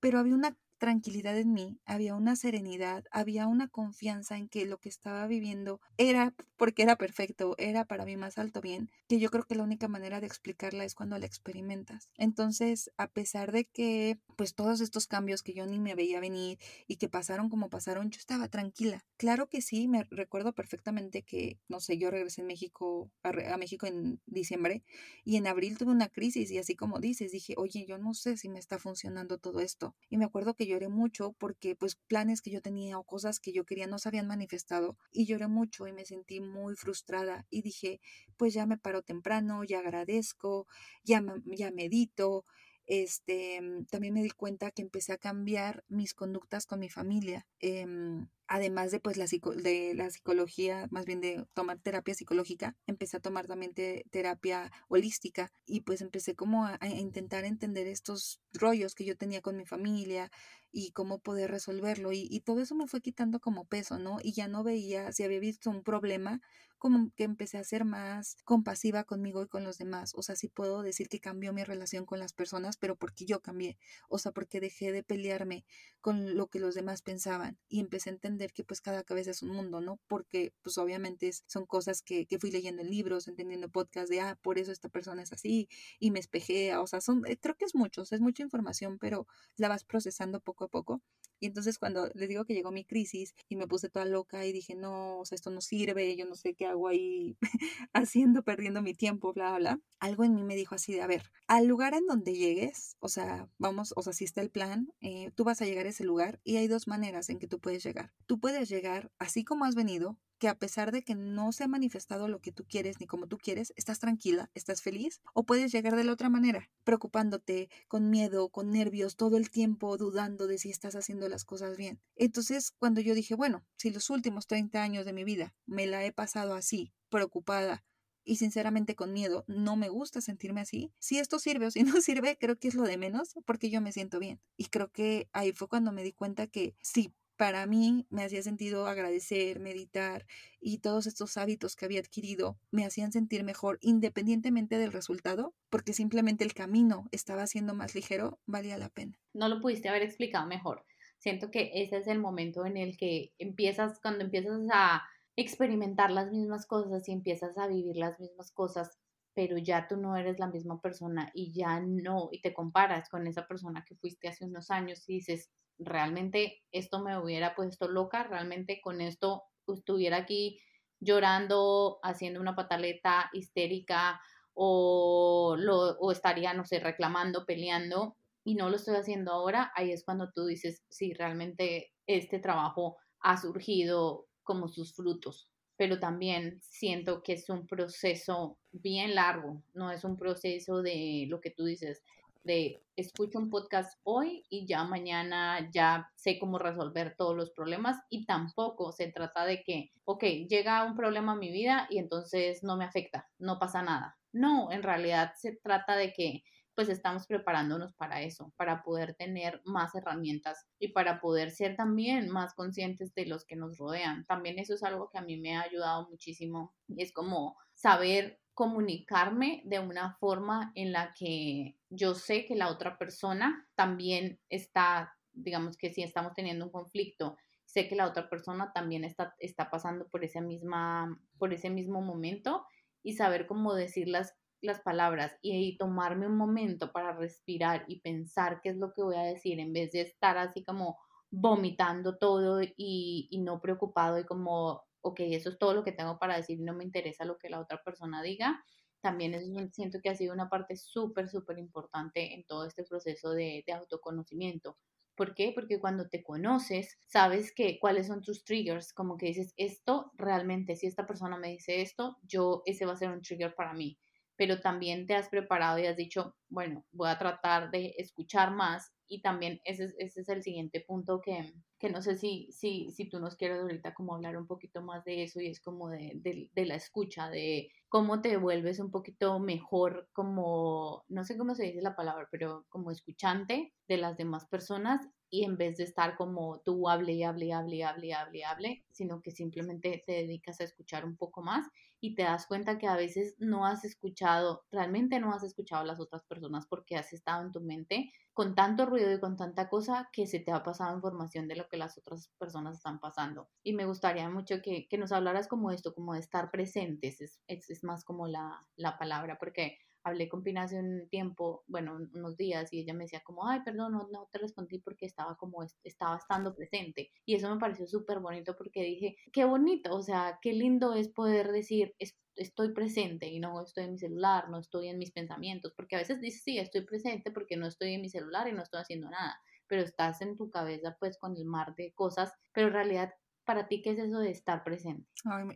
[0.00, 4.78] Pero había una tranquilidad en mí, había una serenidad, había una confianza en que lo
[4.78, 9.30] que estaba viviendo era porque era perfecto, era para mí más alto bien, que yo
[9.30, 12.10] creo que la única manera de explicarla es cuando la experimentas.
[12.16, 16.58] Entonces, a pesar de que pues todos estos cambios que yo ni me veía venir
[16.86, 19.04] y que pasaron como pasaron, yo estaba tranquila.
[19.16, 23.56] Claro que sí, me recuerdo perfectamente que, no sé, yo regresé en México, a, a
[23.56, 24.84] México en diciembre
[25.24, 28.36] y en abril tuve una crisis y así como dices, dije, oye, yo no sé
[28.36, 29.96] si me está funcionando todo esto.
[30.08, 33.52] Y me acuerdo que lloré mucho porque pues planes que yo tenía o cosas que
[33.52, 37.62] yo quería no se habían manifestado y lloré mucho y me sentí muy frustrada y
[37.62, 38.00] dije,
[38.36, 40.66] pues ya me paro temprano, ya agradezco,
[41.04, 42.44] ya, ya medito,
[42.86, 47.46] este, también me di cuenta que empecé a cambiar mis conductas con mi familia.
[47.60, 53.18] Em, además de pues la, de la psicología, más bien de tomar terapia psicológica, empecé
[53.18, 53.72] a tomar también
[54.10, 59.56] terapia holística y pues empecé como a, intentar entender estos rollos que yo tenía con
[59.56, 60.30] mi familia
[60.72, 64.18] y cómo poder resolverlo y, y todo eso me fue quitando como peso, ¿no?
[64.22, 66.40] Y ya no veía, si había visto un problema,
[66.78, 70.12] como que empecé a ser más compasiva conmigo y con los demás.
[70.14, 73.40] O sea, sí puedo decir que cambió mi relación con las personas, pero porque yo
[73.40, 73.78] cambié.
[74.08, 75.64] O sea, porque dejé de pelearme
[76.00, 79.42] con lo que los demás pensaban y empecé a entender que pues cada cabeza es
[79.42, 79.98] un mundo, ¿no?
[80.06, 84.38] Porque pues obviamente son cosas que, que fui leyendo en libros, entendiendo podcasts de, ah,
[84.42, 86.76] por eso esta persona es así y me espejé.
[86.76, 90.40] O sea, son, eh, creo que es mucho, es mucha información, pero la vas procesando
[90.40, 91.02] poco a poco.
[91.40, 94.52] Y entonces cuando les digo que llegó mi crisis y me puse toda loca y
[94.52, 97.36] dije, no, o sea, esto no sirve, yo no sé qué hago ahí
[97.92, 101.22] haciendo, perdiendo mi tiempo, bla, bla, algo en mí me dijo así de, a ver,
[101.46, 105.30] al lugar en donde llegues, o sea, vamos, o sea, si está el plan, eh,
[105.34, 107.82] tú vas a llegar a ese lugar y hay dos maneras en que tú puedes
[107.82, 108.12] llegar.
[108.26, 111.68] Tú puedes llegar así como has venido, que a pesar de que no se ha
[111.68, 115.72] manifestado lo que tú quieres ni como tú quieres, estás tranquila, estás feliz, o puedes
[115.72, 120.58] llegar de la otra manera, preocupándote, con miedo, con nervios, todo el tiempo dudando de
[120.58, 122.00] si estás haciendo las cosas bien.
[122.16, 126.04] Entonces, cuando yo dije, bueno, si los últimos 30 años de mi vida me la
[126.04, 127.84] he pasado así, preocupada,
[128.28, 130.92] y sinceramente con miedo, no me gusta sentirme así.
[130.98, 133.80] Si esto sirve o si no sirve, creo que es lo de menos porque yo
[133.80, 134.40] me siento bien.
[134.56, 138.42] Y creo que ahí fue cuando me di cuenta que sí para mí me hacía
[138.42, 140.26] sentido agradecer, meditar
[140.60, 145.92] y todos estos hábitos que había adquirido me hacían sentir mejor independientemente del resultado, porque
[145.92, 149.20] simplemente el camino estaba siendo más ligero, valía la pena.
[149.32, 150.84] No lo pudiste haber explicado mejor.
[151.18, 155.02] Siento que ese es el momento en el que empiezas, cuando empiezas a
[155.36, 158.98] experimentar las mismas cosas y empiezas a vivir las mismas cosas,
[159.32, 163.28] pero ya tú no eres la misma persona y ya no, y te comparas con
[163.28, 168.24] esa persona que fuiste hace unos años y dices, realmente esto me hubiera puesto loca,
[168.24, 170.60] realmente con esto estuviera aquí
[171.00, 174.20] llorando, haciendo una pataleta histérica
[174.54, 179.92] o, lo, o estaría, no sé, reclamando, peleando y no lo estoy haciendo ahora, ahí
[179.92, 186.58] es cuando tú dices, sí, realmente este trabajo ha surgido como sus frutos, pero también
[186.62, 191.66] siento que es un proceso bien largo, no es un proceso de lo que tú
[191.66, 192.02] dices,
[192.42, 197.98] de escucho un podcast hoy y ya mañana ya sé cómo resolver todos los problemas
[198.10, 202.62] y tampoco se trata de que, ok, llega un problema a mi vida y entonces
[202.62, 204.18] no me afecta, no pasa nada.
[204.32, 206.42] No, en realidad se trata de que
[206.78, 212.30] pues estamos preparándonos para eso, para poder tener más herramientas y para poder ser también
[212.30, 214.24] más conscientes de los que nos rodean.
[214.26, 218.38] También eso es algo que a mí me ha ayudado muchísimo y es como saber
[218.58, 225.14] comunicarme de una forma en la que yo sé que la otra persona también está,
[225.32, 229.70] digamos que si estamos teniendo un conflicto, sé que la otra persona también está, está
[229.70, 232.66] pasando por, esa misma, por ese mismo momento
[233.04, 238.60] y saber cómo decir las, las palabras y, tomarme un momento para respirar y pensar
[238.60, 240.98] qué es lo que voy a decir en vez de estar así como
[241.30, 246.18] vomitando todo y, y no preocupado y como ok, eso es todo lo que tengo
[246.18, 248.62] para decir no me interesa lo que la otra persona diga,
[249.00, 253.30] también eso siento que ha sido una parte súper, súper importante en todo este proceso
[253.30, 254.76] de, de, autoconocimiento.
[255.14, 255.52] ¿Por qué?
[255.54, 260.76] Porque cuando te conoces, sabes que cuáles son tus triggers, como que dices, esto realmente,
[260.76, 263.98] si esta persona me dice esto, yo, ese va a ser un trigger para mí.
[264.36, 268.92] Pero también te has preparado y has dicho, bueno, voy a tratar de escuchar más
[269.08, 273.08] y también ese, ese es el siguiente punto que, que no sé si, si, si
[273.08, 276.12] tú nos quieres ahorita como hablar un poquito más de eso y es como de,
[276.16, 281.54] de, de, la escucha, de cómo te vuelves un poquito mejor como, no sé cómo
[281.54, 285.84] se dice la palabra, pero como escuchante de las demás personas y en vez de
[285.84, 289.30] estar como tú hable y hable y hable y hable y hable hable, sino que
[289.30, 291.66] simplemente te dedicas a escuchar un poco más
[292.00, 295.86] y te das cuenta que a veces no has escuchado, realmente no has escuchado a
[295.86, 299.68] las otras personas porque has estado en tu mente con tanto ruido y con tanta
[299.68, 303.48] cosa que se te ha pasado información de lo que las otras personas están pasando.
[303.62, 307.40] Y me gustaría mucho que, que nos hablaras como esto, como de estar presentes, es,
[307.46, 312.36] es, más como la, la palabra, porque hablé con Pina hace un tiempo, bueno, unos
[312.36, 315.64] días, y ella me decía como, ay, perdón, no, no te respondí porque estaba como,
[315.84, 317.10] estaba estando presente.
[317.24, 321.08] Y eso me pareció súper bonito porque dije, qué bonito, o sea, qué lindo es
[321.08, 321.94] poder decir,
[322.36, 326.00] estoy presente y no estoy en mi celular, no estoy en mis pensamientos, porque a
[326.00, 329.10] veces dices, sí, estoy presente porque no estoy en mi celular y no estoy haciendo
[329.10, 333.14] nada pero estás en tu cabeza pues con el mar de cosas, pero en realidad
[333.48, 335.08] para ti, ¿qué es eso de estar presente?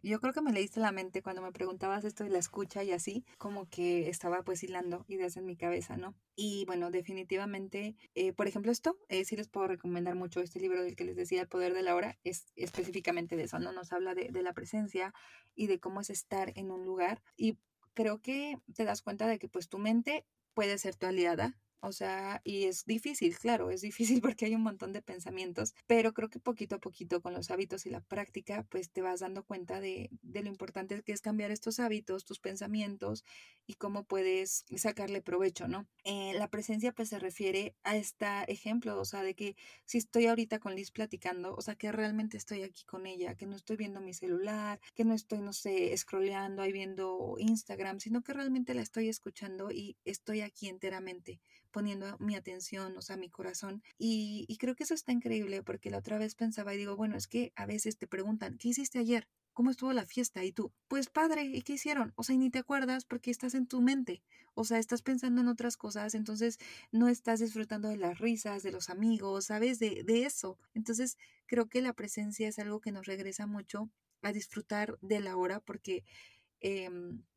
[0.03, 2.90] yo creo que me leíste la mente cuando me preguntabas esto de la escucha y
[2.90, 6.14] así, como que estaba pues hilando ideas en mi cabeza, ¿no?
[6.35, 10.83] Y bueno, definitivamente, eh, por ejemplo, esto, eh, sí les puedo recomendar mucho este libro
[10.83, 13.72] del que les decía, El Poder de la Hora, es específicamente de eso, ¿no?
[13.72, 15.12] Nos habla de, de la presencia
[15.55, 17.22] y de cómo es estar en un lugar.
[17.37, 17.59] Y
[17.92, 21.92] creo que te das cuenta de que pues tu mente puede ser tu aliada, o
[21.92, 26.31] sea, y es difícil, claro, es difícil porque hay un montón de pensamientos, pero creo
[26.31, 29.81] que poquito a poquito con los hábitos y la práctica, pues te vas dando cuenta
[29.81, 33.25] de, de lo importante que es cambiar estos hábitos, tus pensamientos
[33.66, 35.87] y cómo puedes sacarle provecho, ¿no?
[36.05, 40.27] Eh, la presencia pues se refiere a este ejemplo, o sea, de que si estoy
[40.27, 43.77] ahorita con Liz platicando, o sea, que realmente estoy aquí con ella, que no estoy
[43.77, 48.75] viendo mi celular, que no estoy, no sé, scrolleando ahí viendo Instagram, sino que realmente
[48.75, 51.40] la estoy escuchando y estoy aquí enteramente
[51.72, 53.82] poniendo mi atención, o sea, mi corazón.
[53.98, 57.26] Y, creo que eso está increíble porque la otra vez pensaba y digo, bueno, es
[57.26, 59.28] que a veces te preguntan, ¿qué hiciste ayer?
[59.52, 60.44] ¿Cómo estuvo la fiesta?
[60.44, 62.12] Y tú, pues padre, ¿y qué hicieron?
[62.16, 64.22] O sea, y ni te acuerdas porque estás en tu mente.
[64.54, 66.58] O sea, estás pensando en otras cosas, entonces
[66.92, 69.78] no estás disfrutando de las risas, de los amigos, ¿sabes?
[69.78, 70.58] De, de eso.
[70.74, 73.90] Entonces, creo que la presencia es algo que nos regresa mucho
[74.22, 76.04] a disfrutar de la hora porque
[76.61, 76.88] eh,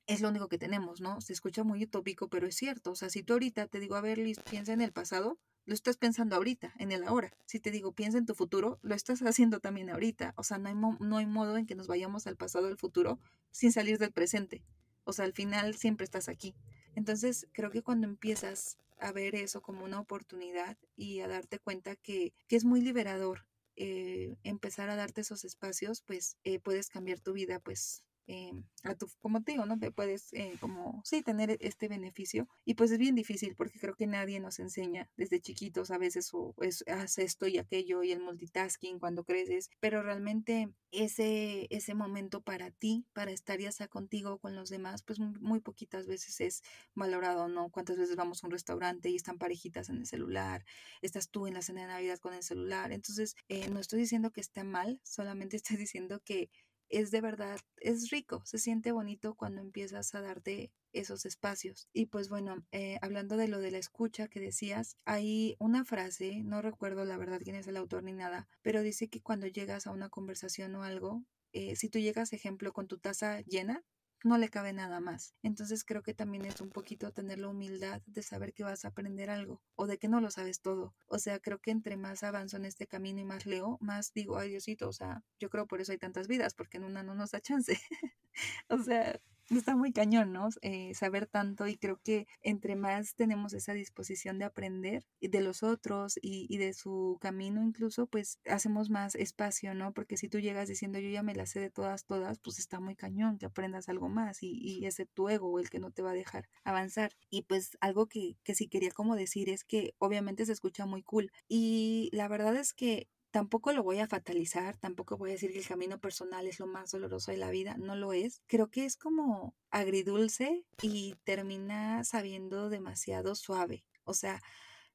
[0.08, 1.22] es lo único que tenemos, ¿no?
[1.22, 2.92] Se escucha muy utópico, pero es cierto.
[2.92, 5.74] O sea, si tú ahorita te digo, a ver, Liz, piensa en el pasado, lo
[5.74, 7.34] estás pensando ahorita, en el ahora.
[7.46, 10.34] Si te digo, piensa en tu futuro, lo estás haciendo también ahorita.
[10.38, 13.20] O sea, no hay, no hay modo en que nos vayamos al pasado al futuro
[13.52, 14.64] sin salir del presente.
[15.04, 16.56] O sea, al final siempre estás aquí.
[16.96, 21.96] Entonces, creo que cuando empiezas a ver eso como una oportunidad y a darte cuenta
[21.96, 27.20] que, que es muy liberador eh, empezar a darte esos espacios, pues eh, puedes cambiar
[27.20, 28.52] tu vida, pues eh,
[28.84, 29.78] a tu, como te digo, ¿no?
[29.80, 32.48] Te puedes, eh, como, sí, tener este beneficio.
[32.66, 36.30] Y pues es bien difícil porque creo que nadie nos enseña desde chiquitos a veces
[36.34, 41.94] o es, haz esto y aquello y el multitasking cuando creces, pero realmente ese, ese
[41.94, 46.08] momento para ti, para estar ya sea contigo o con los demás, pues muy, poquitas
[46.08, 47.70] veces es valorado, ¿no?
[47.70, 50.66] Cuántas veces vamos a un restaurante y están parejitas en el celular,
[51.02, 52.92] estás tú en la cena de Navidad con el celular.
[52.92, 56.50] Entonces, eh, no estoy diciendo que esté mal, solamente estoy diciendo que
[56.90, 61.90] es de verdad, es rico, se siente bonito cuando empiezas a darte esos espacios.
[61.94, 66.42] Y pues bueno, eh, hablando de lo de la escucha que decías, hay una frase,
[66.44, 69.88] no recuerdo la verdad quién es el autor ni nada, pero dice que cuando llegas
[69.88, 73.84] a una conversación o algo, eh, si tú llegas, ejemplo, con tu taza llena,
[74.26, 75.36] no le cabe nada más.
[75.44, 78.90] Entonces creo que también es un poquito tener la humildad de saber que vas a
[78.90, 80.96] aprender algo o de que no lo sabes todo.
[81.08, 84.38] O sea, creo que entre más avanzo en este camino y más leo, más digo,
[84.38, 87.32] ay o sea, yo creo por eso hay tantas vidas, porque en una no nos
[87.32, 87.80] da chance.
[88.70, 89.20] o sea,
[89.50, 90.50] está muy cañón, ¿no?
[90.62, 95.64] Eh, saber tanto y creo que entre más tenemos esa disposición de aprender de los
[95.64, 99.94] otros y, de su camino incluso, pues hacemos más espacio, ¿no?
[99.94, 102.80] Porque si tú llegas diciendo yo ya me la sé de todas, todas, pues está
[102.80, 106.02] muy cañón que aprendas algo más y, y ese tu ego el que no te
[106.02, 107.12] va a dejar avanzar.
[107.30, 111.04] Y pues algo que, que sí quería como decir es que obviamente se escucha muy
[111.04, 115.52] cool y la verdad es que Tampoco lo voy a fatalizar, tampoco voy a decir
[115.52, 118.42] que el camino personal es lo más doloroso de la vida, no lo es.
[118.48, 123.84] Creo que es como agridulce y termina sabiendo demasiado suave.
[124.06, 124.42] O sea,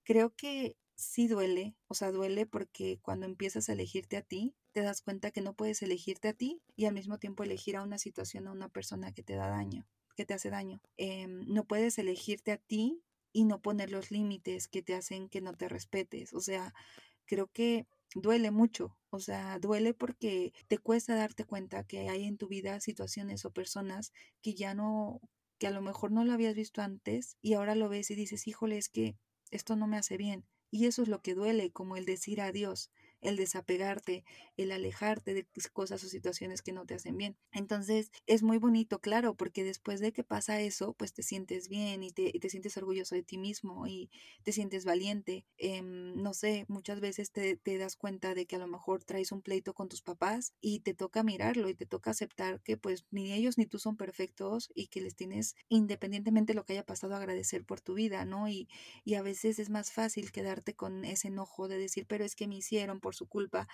[0.04, 4.80] creo que sí duele, o sea, duele porque cuando empiezas a elegirte a ti, te
[4.80, 7.98] das cuenta que no puedes elegirte a ti y al mismo tiempo elegir a una
[7.98, 10.80] situación, a una persona que te da daño, que te hace daño.
[10.96, 13.02] Em, no puedes elegirte a ti
[13.34, 16.32] y no poner los límites que te hacen que no te respetes.
[16.32, 16.72] O sea,
[17.26, 22.38] creo que duele mucho, o sea, duele porque te cuesta darte cuenta que hay en
[22.38, 25.20] tu vida situaciones o personas que ya no,
[25.58, 28.46] que a lo mejor no lo habías visto antes y ahora lo ves y dices,
[28.46, 29.16] híjole, es que
[29.50, 30.46] esto no me hace bien.
[30.70, 32.90] Y eso es lo que duele, como el decir adiós
[33.20, 34.24] el desapegarte,
[34.56, 37.36] el alejarte de cosas o situaciones que no te hacen bien.
[37.52, 42.02] Entonces es muy bonito, claro, porque después de que pasa eso, pues te sientes bien
[42.02, 44.10] y te, sientes orgulloso de ti mismo y
[44.42, 45.46] te sientes valiente.
[45.58, 49.32] Em, no sé, muchas veces te, te, das cuenta de que a lo mejor traes
[49.32, 53.06] un pleito con tus papás y te toca mirarlo y te toca aceptar que pues
[53.10, 56.86] ni ellos ni tú son perfectos y que les tienes, independientemente de lo que haya
[56.86, 58.48] pasado, agradecer por tu vida, ¿no?
[58.48, 58.68] Y,
[59.04, 62.48] y a veces es más fácil quedarte con ese enojo de decir, pero es que
[62.48, 63.68] me hicieron, su culpa.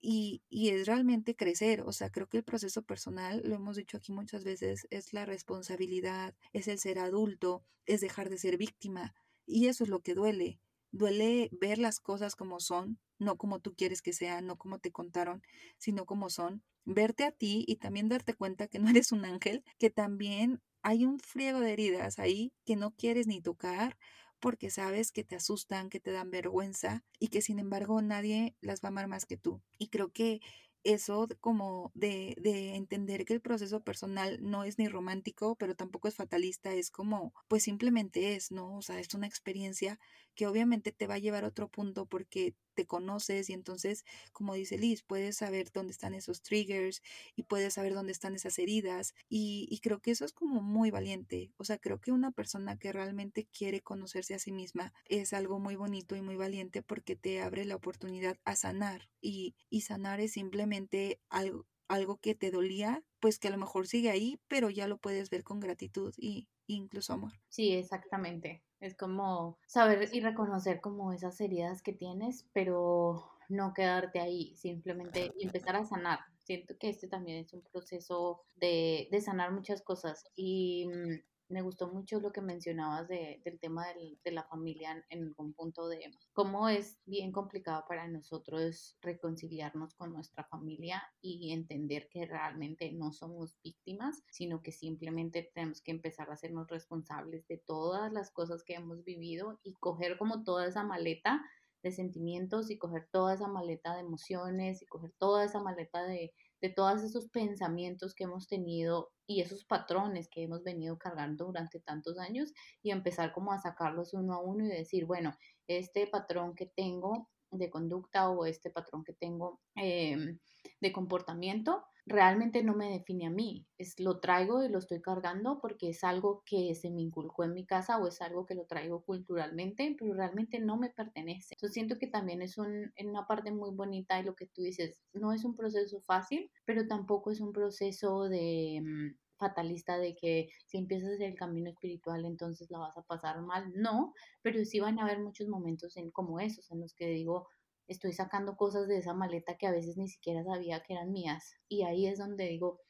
[0.00, 1.82] Y, y, es realmente crecer.
[1.82, 5.24] O sea, creo que el proceso personal, lo hemos dicho aquí muchas veces, es la
[5.24, 9.14] responsabilidad, es el ser adulto, es dejar de ser víctima.
[9.46, 10.60] Y eso es lo que duele.
[10.90, 14.92] Duele ver las cosas como son, no como tú quieres que sean, no como te
[14.92, 15.42] contaron,
[15.78, 16.62] sino como son.
[16.84, 21.06] Verte a ti y también darte cuenta que no eres un ángel, que también hay
[21.06, 23.96] un friego de heridas ahí que no quieres ni tocar
[24.40, 28.80] porque sabes que te asustan, que te dan vergüenza y que sin embargo nadie las
[28.82, 29.62] va a amar más que tú.
[29.78, 30.40] Y creo que
[30.84, 36.08] eso como de, de, entender que el proceso personal no es ni romántico, pero tampoco
[36.08, 38.76] es fatalista, es como, pues simplemente es, ¿no?
[38.76, 39.98] O sea, es una experiencia
[40.34, 44.54] que obviamente te va a llevar a otro punto porque te conoces y entonces, como
[44.54, 47.02] dice Liz, puedes saber dónde están esos triggers
[47.36, 50.90] y puedes saber dónde están esas heridas y, y creo que eso es como muy
[50.90, 51.52] valiente.
[51.56, 55.58] O sea, creo que una persona que realmente quiere conocerse a sí misma es algo
[55.58, 60.20] muy bonito y muy valiente porque te abre la oportunidad a sanar y, y sanar
[60.20, 64.70] es simplemente algo, algo que te dolía, pues que a lo mejor sigue ahí, pero
[64.70, 67.32] ya lo puedes ver con gratitud y incluso amor.
[67.48, 68.64] Sí, exactamente.
[68.84, 75.32] Es como saber y reconocer como esas heridas que tienes, pero no quedarte ahí, simplemente
[75.40, 76.18] empezar a sanar.
[76.36, 81.14] Siento que este también es un proceso de, de sanar muchas cosas y mm,
[81.48, 85.52] me gustó mucho lo que mencionabas de, del tema del, de la familia en algún
[85.52, 92.26] punto de cómo es bien complicado para nosotros reconciliarnos con nuestra familia y entender que
[92.26, 98.12] realmente no somos víctimas, sino que simplemente tenemos que empezar a hacernos responsables de todas
[98.12, 101.42] las cosas que hemos vivido y coger como toda esa maleta
[101.82, 106.32] de sentimientos y coger toda esa maleta de emociones y coger toda esa maleta de,
[106.64, 111.78] de todos esos pensamientos que hemos tenido y esos patrones que hemos venido cargando durante
[111.78, 115.36] tantos años y empezar como a sacarlos uno a uno y decir, bueno,
[115.68, 120.38] este patrón que tengo de conducta o este patrón que tengo em,
[120.80, 125.58] de comportamiento realmente no me define a mí, es lo traigo y lo estoy cargando
[125.60, 128.66] porque es algo que se me inculcó en mi casa o es algo que lo
[128.66, 131.54] traigo culturalmente, pero realmente no me pertenece.
[131.54, 135.00] Entonces siento que también es un, una parte muy bonita y lo que tú dices,
[135.14, 140.48] no es un proceso fácil, pero tampoco es un proceso de mm, fatalista de que
[140.66, 144.12] si empiezas el camino espiritual entonces la vas a pasar mal, no,
[144.42, 147.48] pero sí van a haber muchos momentos en como esos en los que digo,
[147.86, 151.54] estoy sacando cosas de esa maleta que a veces ni siquiera sabía que eran mías.
[151.68, 152.80] Y ahí es donde digo,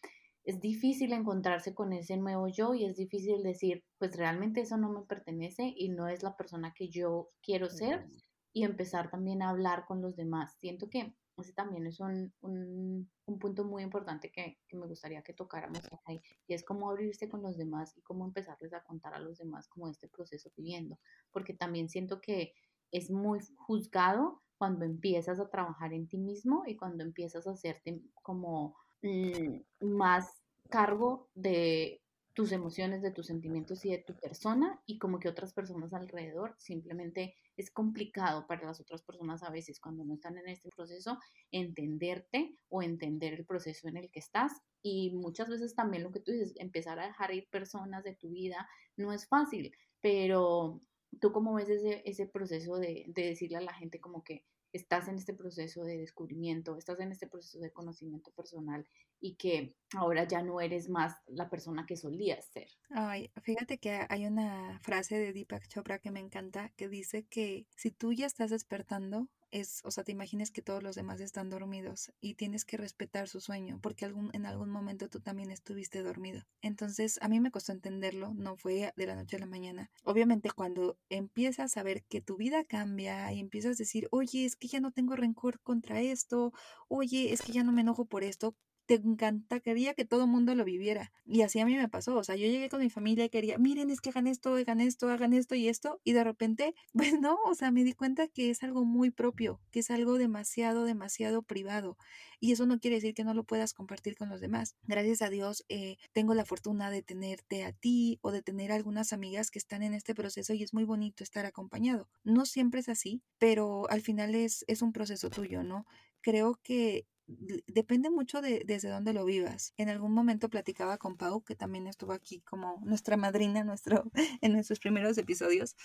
[0.45, 4.91] es difícil encontrarse con ese nuevo yo y es difícil decir, pues realmente eso no
[4.93, 8.07] me pertenece y no es la persona que yo quiero ser
[8.53, 10.57] y empezar también a hablar con los demás.
[10.61, 15.23] Siento que ese también es un, un, un punto muy importante que, que, me gustaría
[15.23, 19.15] que tocáramos ahí y es cómo abrirse con los demás y cómo empezarles a contar
[19.15, 21.01] a los demás como este proceso viviendo,
[21.33, 22.53] porque también siento que
[22.95, 28.01] es muy juzgado cuando empiezas a trabajar en ti mismo y cuando empiezas a hacerte
[28.23, 32.01] como mm, más cargo de
[32.35, 36.55] tus emociones, de tus sentimientos y de tu persona y como que otras personas alrededor.
[36.59, 41.19] Simplemente es complicado para las otras personas a veces cuando no están en este proceso
[41.51, 44.53] entenderte o entender el proceso en el que estás.
[44.83, 48.31] Y muchas veces también lo que tú dices, empezar a dejar ir personas de tu
[48.31, 50.81] vida no es fácil, pero
[51.21, 55.17] ¿Tú cómo ves ese, proceso de, de, decirle a la gente como que estás en
[55.17, 58.87] este proceso de descubrimiento, estás en este proceso de conocimiento personal
[59.21, 62.69] y que ahora ya no eres más la persona que solías ser?
[62.91, 67.67] Ay, fíjate que hay una frase de Deepak Chopra que me encanta que dice que
[67.77, 71.49] si tú ya estás despertando, es, o sea, te imagines que todos los demás están
[71.49, 76.03] dormidos y tienes que respetar su sueño porque algún, en algún momento tú también estuviste
[76.03, 76.43] dormido.
[76.61, 79.91] Entonces, a mí me costó entenderlo, no fue de la noche a la mañana.
[80.03, 84.57] Obviamente, cuando empiezas a ver que tu vida cambia y empiezas a decir, oye, es
[84.57, 86.53] que ya no tengo rencor contra esto,
[86.89, 90.55] oye, es que ya no me enojo por esto, te encantaría que todo el mundo
[90.55, 91.13] lo viviera.
[91.25, 92.17] Y así a mí me pasó.
[92.17, 94.81] O sea, yo llegué con mi familia y quería, miren, es que hagan esto, hagan
[94.81, 96.01] esto, hagan esto y esto.
[96.05, 99.61] Y de repente, pues no, o sea, me di cuenta que es algo muy propio,
[99.71, 101.97] que es algo demasiado, demasiado privado.
[102.41, 104.77] Y eso no quiere decir que no lo puedas compartir con los demás.
[104.83, 109.13] Gracias a Dios, eh, tengo la fortuna de tenerte a ti o de tener algunas
[109.13, 112.09] amigas que están en este proceso y es muy bonito estar acompañado.
[112.23, 115.87] No siempre es así, pero al final es, es un proceso tuyo, ¿no?
[116.21, 119.73] Creo que depende mucho de desde dónde lo vivas.
[119.77, 124.05] En algún momento platicaba con Pau, que también estuvo aquí como nuestra madrina nuestro,
[124.43, 125.77] en nuestros primeros episodios.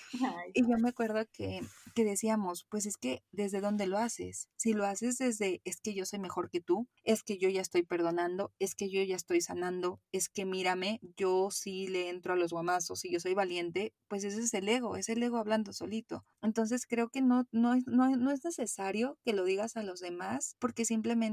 [0.53, 1.61] y yo me acuerdo que,
[1.95, 4.49] que decíamos, pues es que desde dónde lo haces.
[4.57, 7.61] Si lo haces desde es que yo soy mejor que tú, es que yo ya
[7.61, 12.33] estoy perdonando, es que yo ya estoy sanando, es que mírame, yo sí le entro
[12.33, 15.37] a los guamazos y yo soy valiente, pues ese es el ego, es el ego
[15.37, 16.25] hablando solito.
[16.41, 20.55] Entonces creo que no, no, no, no es necesario que lo digas a los demás
[20.59, 21.28] porque simplemente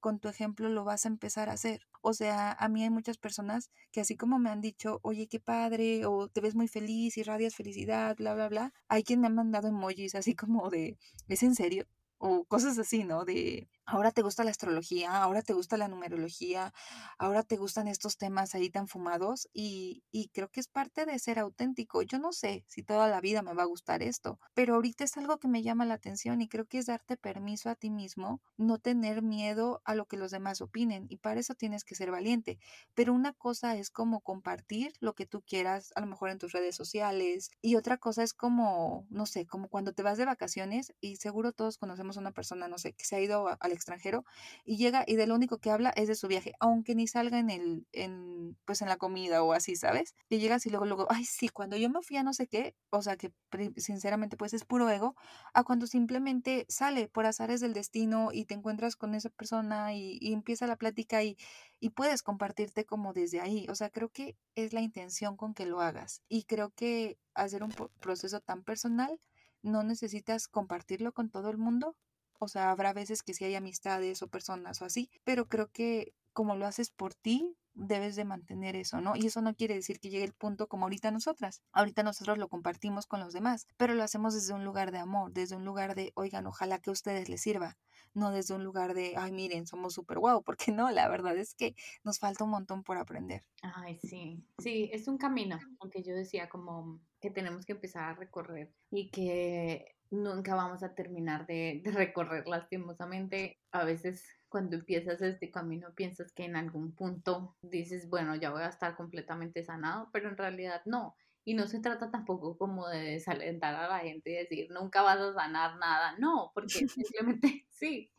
[0.00, 1.82] con tu ejemplo lo vas a empezar a hacer.
[2.00, 5.40] O sea, a mí hay muchas personas que así como me han dicho, oye, qué
[5.40, 9.28] padre, o te ves muy feliz y radias felicidad, bla, bla, bla, hay quien me
[9.28, 10.96] ha mandado emojis así como de,
[11.28, 11.86] ¿es en serio?
[12.18, 13.24] O cosas así, ¿no?
[13.24, 16.72] De, ahora te gusta la astrología, ahora te gusta la numerología,
[17.18, 21.18] ahora te gustan estos temas ahí tan fumados y, y, creo que es parte de
[21.18, 22.02] ser auténtico.
[22.02, 25.16] Yo no sé si toda la vida me va a gustar esto, pero ahorita es
[25.16, 28.40] algo que me llama la atención y creo que es darte permiso a ti mismo,
[28.56, 32.10] no tener miedo a lo que los demás opinen y para eso tienes que ser
[32.10, 32.58] valiente.
[32.94, 36.52] Pero una cosa es como compartir lo que tú quieras, a lo mejor en tus
[36.52, 40.92] redes sociales y otra cosa es como, no sé, como cuando te vas de vacaciones
[41.00, 44.24] y seguro todos conocemos a una persona, no sé, que se ha ido extranjero
[44.64, 47.38] y llega y de lo único que habla es de su viaje, aunque ni salga
[47.38, 50.14] en el, en, pues en la comida o así, ¿sabes?
[50.28, 52.74] Que llegas y luego, luego, ay, sí, cuando yo me fui a no sé qué,
[52.90, 53.32] o sea que
[53.76, 55.16] sinceramente pues es puro ego,
[55.54, 60.18] a cuando simplemente sale por azares del destino y te encuentras con esa persona y,
[60.20, 61.36] y empieza la plática y,
[61.80, 63.66] y puedes compartirte como desde ahí.
[63.68, 66.22] O sea, creo que es la intención con que lo hagas.
[66.28, 69.20] Y creo que hacer un proceso tan personal
[69.62, 71.96] no necesitas compartirlo con todo el mundo,
[72.42, 76.12] o sea, habrá veces que sí hay amistades o personas o así, pero creo que
[76.32, 79.14] como lo haces por ti, debes de mantener eso, ¿no?
[79.14, 81.62] Y eso no quiere decir que llegue el punto como ahorita nosotras.
[81.72, 85.32] Ahorita nosotros lo compartimos con los demás, pero lo hacemos desde un lugar de amor,
[85.32, 87.78] desde un lugar de, oigan, ojalá que a ustedes les sirva,
[88.12, 91.54] no desde un lugar de, ay, miren, somos súper guau, porque no, la verdad es
[91.54, 93.42] que nos falta un montón por aprender.
[93.62, 98.14] Ay, sí, sí, es un camino, aunque yo decía como que tenemos que empezar a
[98.14, 103.58] recorrer y que nunca vamos a terminar de, de, recorrer lastimosamente.
[103.72, 108.62] A veces cuando empiezas este camino piensas que en algún punto dices, bueno, ya voy
[108.62, 111.16] a estar completamente sanado, pero en realidad no.
[111.44, 115.18] Y no se trata tampoco como de desalentar a la gente y decir, nunca vas
[115.18, 116.14] a sanar nada.
[116.18, 118.12] No, porque simplemente sí.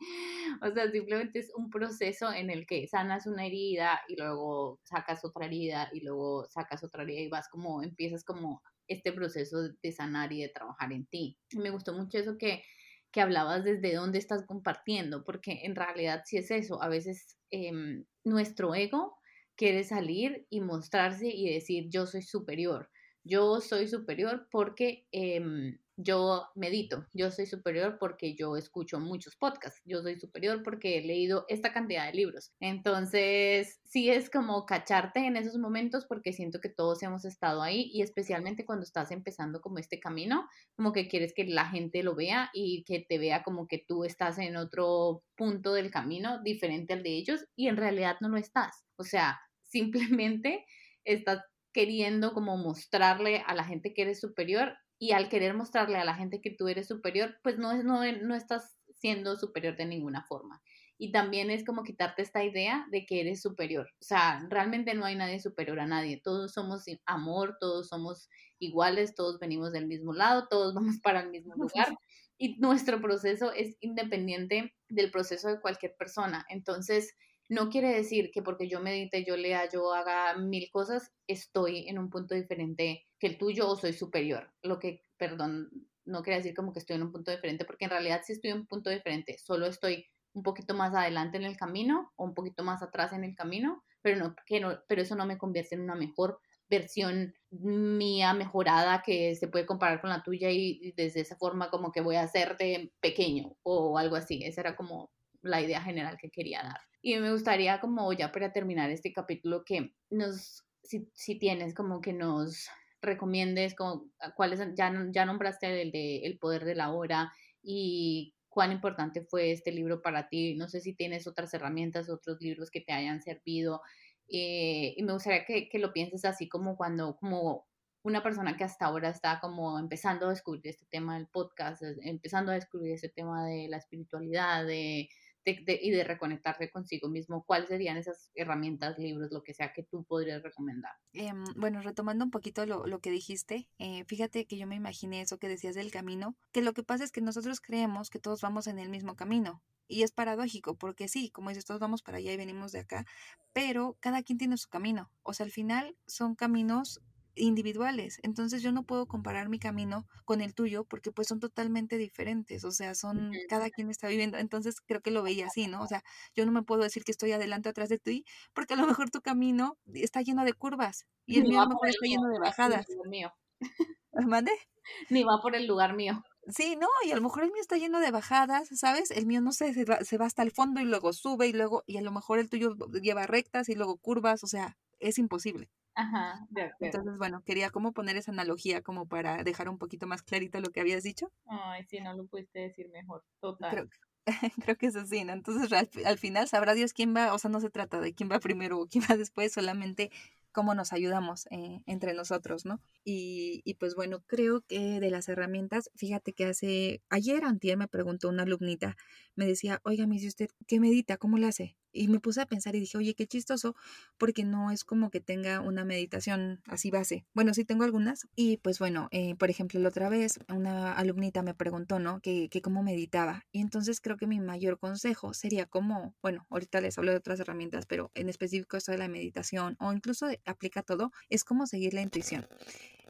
[0.60, 5.24] O sea, simplemente es un proceso en el que sanas una herida y luego sacas
[5.24, 9.92] otra herida y luego sacas otra herida y vas como, empiezas como este proceso de
[9.92, 11.38] sanar y de trabajar en ti.
[11.52, 12.62] Me gustó mucho eso que,
[13.10, 16.82] que hablabas desde dónde estás compartiendo, porque en realidad sí es eso.
[16.82, 19.18] A veces em, nuestro ego
[19.56, 22.90] quiere salir y mostrarse y decir yo soy superior
[23.24, 29.80] yo soy superior porque em, yo medito, yo soy superior porque yo escucho muchos podcasts,
[29.84, 32.52] yo soy superior porque he leído esta cantidad de libros.
[32.60, 37.90] Entonces, sí es como cacharte en esos momentos porque siento que todos hemos estado ahí
[37.92, 42.14] y especialmente cuando estás empezando como este camino, como que quieres que la gente lo
[42.14, 46.92] vea y que te vea como que tú estás en otro punto del camino diferente
[46.92, 48.84] al de ellos y en realidad no lo estás.
[48.96, 50.64] O sea, simplemente
[51.04, 51.40] estás
[51.72, 54.74] queriendo como mostrarle a la gente que eres superior
[55.04, 58.34] y al querer mostrarle a la gente que tú eres superior, pues no, no, no
[58.34, 60.62] estás siendo superior de ninguna forma.
[60.96, 63.86] Y también es como quitarte esta idea de que eres superior.
[64.00, 66.22] O sea, realmente no hay nadie superior a nadie.
[66.24, 71.28] Todos somos amor, todos somos iguales, todos venimos del mismo lado, todos vamos para el
[71.28, 71.94] mismo lugar.
[72.38, 76.46] Y nuestro proceso es independiente del proceso de cualquier persona.
[76.48, 77.14] Entonces,
[77.54, 81.98] no quiere decir que porque yo medite, yo lea, yo haga mil cosas, estoy en
[81.98, 84.52] un punto diferente que el tuyo o soy superior.
[84.62, 85.70] Lo que, perdón,
[86.04, 88.50] no quiere decir como que estoy en un punto diferente, porque en realidad sí estoy
[88.50, 92.34] en un punto diferente, solo estoy un poquito más adelante en el camino o un
[92.34, 95.76] poquito más atrás en el camino, pero, no, que no, pero eso no me convierte
[95.76, 101.20] en una mejor versión mía mejorada que se puede comparar con la tuya y, desde
[101.20, 104.42] esa forma como que voy a hacerte pequeño o algo así.
[104.44, 105.10] Esa era como
[105.44, 106.80] la idea general que quería dar.
[107.02, 112.00] Y me gustaría como ya para terminar este capítulo que nos, si, si tienes como
[112.00, 112.68] que nos
[113.02, 117.32] recomiendes como cuáles, ya, ya nombraste el de El Poder de la Hora
[117.62, 120.54] y cuán importante fue este libro para ti.
[120.54, 123.82] No sé si tienes otras herramientas, otros libros que te hayan servido.
[124.28, 127.66] Eh, y me gustaría que, que, lo pienses así como cuando, como
[128.04, 132.52] una persona que hasta ahora está como empezando a descubrir este tema del podcast, empezando
[132.52, 135.08] a descubrir este tema de la espiritualidad, de,
[135.44, 140.04] y de reconectarse consigo mismo, ¿cuáles serían esas herramientas, libros, lo que sea que tú
[140.04, 140.92] podrías recomendar?
[141.12, 145.20] Em, bueno, retomando un poquito lo, lo que dijiste, eh, fíjate que yo me imaginé
[145.20, 148.40] eso que decías del camino, que lo que pasa es que nosotros creemos que todos
[148.40, 149.62] vamos en el mismo camino.
[149.86, 153.04] Y es paradójico, porque sí, como dices, todos vamos para allá y venimos de acá,
[153.52, 155.10] pero cada quien tiene su camino.
[155.22, 157.02] O sea, al final son caminos
[157.36, 158.18] individuales.
[158.22, 162.64] Entonces yo no puedo comparar mi camino con el tuyo porque pues son totalmente diferentes,
[162.64, 164.38] o sea, son cada quien está viviendo.
[164.38, 165.82] Entonces creo que lo veía así, ¿no?
[165.82, 166.02] O sea,
[166.34, 168.86] yo no me puedo decir que estoy adelante o atrás de ti porque a lo
[168.86, 172.28] mejor tu camino está lleno de curvas y el mío a lo mejor está lleno
[172.28, 172.86] de bajadas.
[173.06, 173.32] Mío.
[174.12, 174.52] ¿Mande?
[175.10, 176.22] Ni va por el lugar mío.
[176.46, 179.10] Sí, no, y a lo mejor el mío está lleno de bajadas, ¿sabes?
[179.10, 181.52] El mío no sé, se va, se va hasta el fondo y luego sube y
[181.54, 185.18] luego, y a lo mejor el tuyo lleva rectas y luego curvas, o sea, es
[185.18, 185.70] imposible.
[185.94, 190.22] Ajá, de Entonces, bueno, quería como poner esa analogía como para dejar un poquito más
[190.22, 191.30] clarito lo que habías dicho.
[191.46, 193.70] Ay, sí, no lo pudiste decir mejor, total.
[193.70, 195.32] Creo que es así, ¿no?
[195.32, 198.40] Entonces al, final sabrá Dios quién va, o sea, no se trata de quién va
[198.40, 200.10] primero o quién va después, solamente
[200.50, 202.80] cómo nos ayudamos eh, entre nosotros, ¿no?
[203.04, 207.88] Y, y, pues bueno, creo que de las herramientas, fíjate que hace, ayer antier me
[207.88, 208.96] preguntó una alumnita,
[209.34, 211.16] me decía, oiga, me dice usted, ¿qué medita?
[211.16, 211.76] ¿Cómo le hace?
[211.94, 213.74] Y me puse a pensar y dije, oye, qué chistoso,
[214.18, 217.24] porque no es como que tenga una meditación así base.
[217.34, 218.26] Bueno, sí tengo algunas.
[218.36, 222.20] Y pues bueno, eh, por ejemplo, la otra vez una alumnita me preguntó, ¿no?
[222.20, 223.46] Que, que cómo meditaba.
[223.52, 227.40] Y entonces creo que mi mayor consejo sería como, bueno, ahorita les hablo de otras
[227.40, 231.94] herramientas, pero en específico esto de la meditación o incluso aplica todo, es como seguir
[231.94, 232.46] la intuición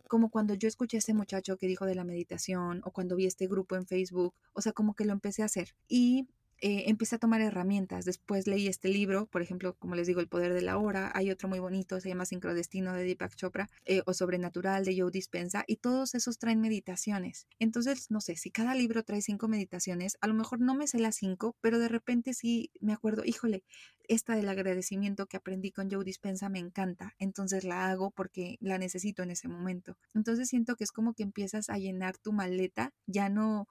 [0.09, 3.27] como cuando yo escuché a este muchacho que dijo de la meditación o cuando vi
[3.27, 5.75] este grupo en Facebook, o sea, como que lo empecé a hacer.
[5.89, 6.29] Y
[6.65, 8.07] eh, empecé a tomar herramientas.
[8.07, 11.13] Después leí este libro, por ejemplo, como les digo, El Poder de la Hora.
[11.15, 15.11] Hay otro muy bonito, se llama Sincrodestino de Deepak Chopra eh, o Sobrenatural de Joe
[15.11, 17.49] Dispensa y todos esos traen meditaciones.
[17.59, 20.99] Entonces, no sé, si cada libro trae cinco meditaciones, a lo mejor no me sé
[21.01, 23.63] las cinco, pero de repente sí me acuerdo, híjole,
[24.09, 28.79] esta del agradecimiento que aprendí con Joe Dispensa me encanta, entonces la hago porque la
[28.79, 29.99] necesito en ese momento.
[30.15, 33.69] Entonces siento que es como que empiezas a llenar tu maleta, ya no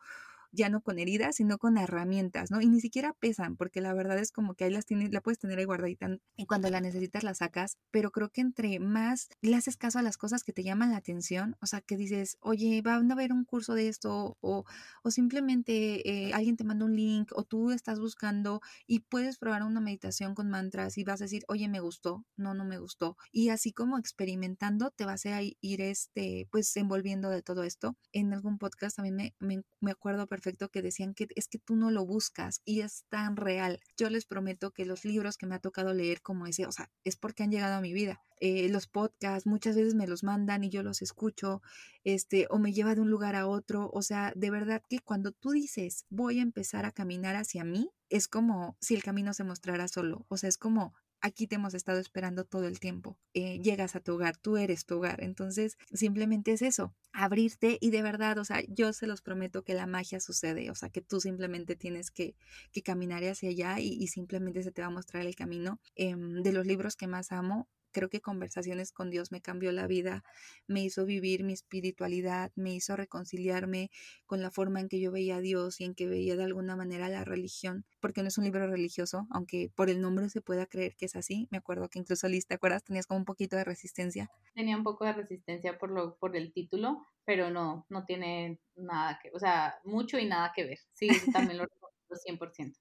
[0.53, 2.61] ya no con heridas, sino con herramientas, ¿no?
[2.61, 5.39] Y ni siquiera pesan, porque la verdad es como que ahí las tienes, la puedes
[5.39, 9.55] tener ahí guardadita y cuando la necesitas la sacas, pero creo que entre más le
[9.55, 12.81] haces caso a las cosas que te llaman la atención, o sea, que dices, oye,
[12.81, 14.65] va a haber un curso de esto, o,
[15.03, 19.63] o simplemente eh, alguien te manda un link, o tú estás buscando y puedes probar
[19.63, 23.17] una meditación con mantras y vas a decir, oye, me gustó, no, no me gustó.
[23.31, 27.95] Y así como experimentando, te vas a ir, este, pues, envolviendo de todo esto.
[28.11, 31.75] En algún podcast también me, me, me acuerdo perfectamente que decían que es que tú
[31.75, 33.79] no lo buscas y es tan real.
[33.97, 36.89] Yo les prometo que los libros que me ha tocado leer como ese, o sea,
[37.03, 38.21] es porque han llegado a mi vida.
[38.39, 41.61] Eh, los podcasts muchas veces me los mandan y yo los escucho,
[42.03, 43.89] este, o me lleva de un lugar a otro.
[43.93, 47.89] O sea, de verdad que cuando tú dices voy a empezar a caminar hacia mí,
[48.09, 50.25] es como si el camino se mostrara solo.
[50.27, 50.93] O sea, es como
[51.23, 53.17] aquí te hemos estado esperando todo el tiempo.
[53.33, 55.23] Eh, llegas a tu hogar, tú eres tu hogar.
[55.23, 59.73] Entonces, simplemente es eso, abrirte y de verdad, o sea, yo se los prometo que
[59.73, 62.35] la magia sucede, o sea, que tú simplemente tienes que,
[62.71, 65.79] que caminar hacia allá y, simplemente se te va a mostrar el camino.
[65.95, 69.87] Em, de los libros que más amo, Creo que conversaciones con Dios me cambió la
[69.87, 70.23] vida,
[70.67, 73.89] me hizo vivir mi espiritualidad, me hizo reconciliarme
[74.25, 76.75] con la forma en que yo veía a Dios y en que veía de alguna
[76.75, 80.65] manera la religión, porque no es un libro religioso, aunque por el nombre se pueda
[80.65, 81.47] creer que es así.
[81.51, 82.83] Me acuerdo que incluso Liz, ¿te acuerdas?
[82.83, 84.29] Tenías como un poquito de resistencia.
[84.53, 89.19] Tenía un poco de resistencia por lo por el título, pero no, no tiene nada
[89.21, 90.79] que, o sea, mucho y nada que ver.
[90.93, 92.75] Sí, también lo recomiendo 100%.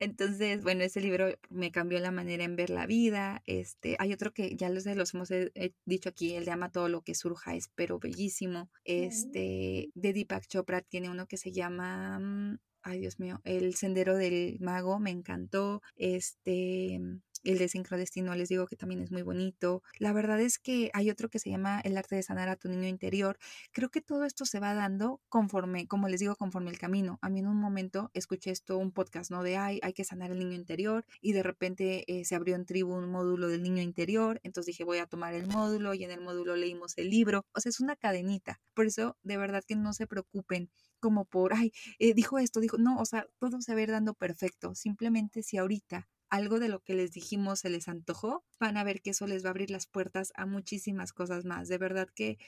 [0.00, 3.42] Entonces, bueno, ese libro me cambió la manera en ver la vida.
[3.44, 6.88] Este, hay otro que ya los, los hemos eh, dicho aquí, el de Ama todo
[6.88, 8.70] lo que surja, es pero bellísimo.
[8.84, 14.16] Este, de Deepak Chopra tiene uno que se llama, mm, ay Dios mío, El Sendero
[14.16, 15.82] del Mago, me encantó.
[15.96, 16.98] Este,
[17.44, 19.82] el de sincrodestino les digo que también es muy bonito.
[19.98, 22.68] La verdad es que hay otro que se llama El arte de sanar a tu
[22.68, 23.38] niño interior.
[23.72, 27.18] Creo que todo esto se va dando conforme, como les digo, conforme el camino.
[27.22, 29.42] A mí en un momento escuché esto, un podcast, ¿no?
[29.42, 32.66] De, ay, hay que sanar el niño interior y de repente eh, se abrió en
[32.66, 34.40] tribu un módulo del niño interior.
[34.42, 37.46] Entonces dije, voy a tomar el módulo y en el módulo leímos el libro.
[37.54, 38.60] O sea, es una cadenita.
[38.74, 40.70] Por eso, de verdad que no se preocupen
[41.00, 43.90] como por, ay, eh, dijo esto, dijo, no, o sea, todo se va a ir
[43.90, 44.74] dando perfecto.
[44.74, 49.02] Simplemente si ahorita algo de lo que les dijimos se les antojó, van a ver
[49.02, 51.68] que eso les va a abrir las puertas a muchísimas cosas más.
[51.68, 52.38] De verdad que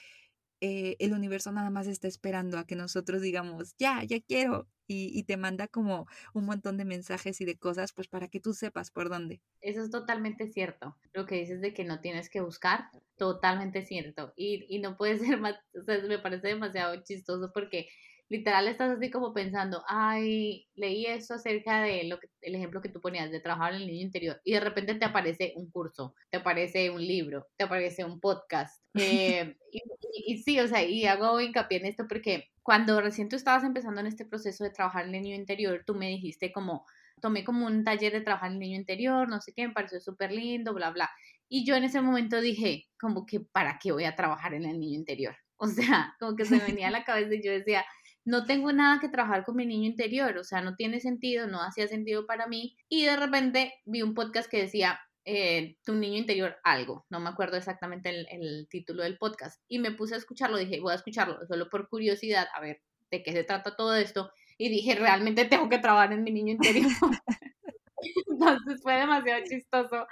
[0.65, 4.67] eh, el universo nada más está esperando a que nosotros digamos, ya, ya quiero.
[4.85, 6.05] Y, te manda como
[6.35, 9.41] un montón de mensajes y de cosas, pues para que tú sepas por dónde.
[9.59, 10.95] Eso es totalmente cierto.
[11.13, 14.33] Lo que dices de que no tienes que buscar, totalmente cierto.
[14.35, 17.87] Y, y no puede ser más, o sea, me parece demasiado chistoso porque
[18.33, 22.89] literal estás así como pensando, ay, leí eso acerca de lo que, el ejemplo que
[22.89, 26.15] tú ponías de trabajar en el niño interior y de repente te aparece un curso,
[26.31, 28.81] te aparece un libro, te aparece un podcast.
[28.95, 29.57] Eh,
[30.11, 34.01] y, sí, o sea, y hago hincapié en esto porque cuando recién tú estabas empezando
[34.01, 36.85] en este proceso de trabajar en el niño interior, tú me dijiste como,
[37.19, 39.99] tomé como un taller de trabajar en el niño interior, no sé qué, me pareció
[39.99, 41.09] súper lindo, bla, bla.
[41.49, 44.79] Y yo en ese momento dije, como que, ¿para qué voy a trabajar en el
[44.79, 45.35] niño interior?
[45.57, 47.85] O sea, como que se me venía a la cabeza y yo decía,
[48.25, 51.61] no tengo nada que trabajar con mi niño interior, o sea, no tiene sentido, no
[51.61, 52.77] hacía sentido para mí.
[52.89, 57.29] Y de repente vi un podcast que decía, eh, tu niño interior algo, no me
[57.29, 61.45] acuerdo exactamente el, título del podcast, y me puse a escucharlo, dije, voy a escucharlo
[61.47, 65.69] solo por curiosidad, a ver de qué se trata todo esto, y dije, realmente tengo
[65.69, 66.91] que trabajar en mi niño interior.
[68.27, 70.07] Entonces fue demasiado chistoso.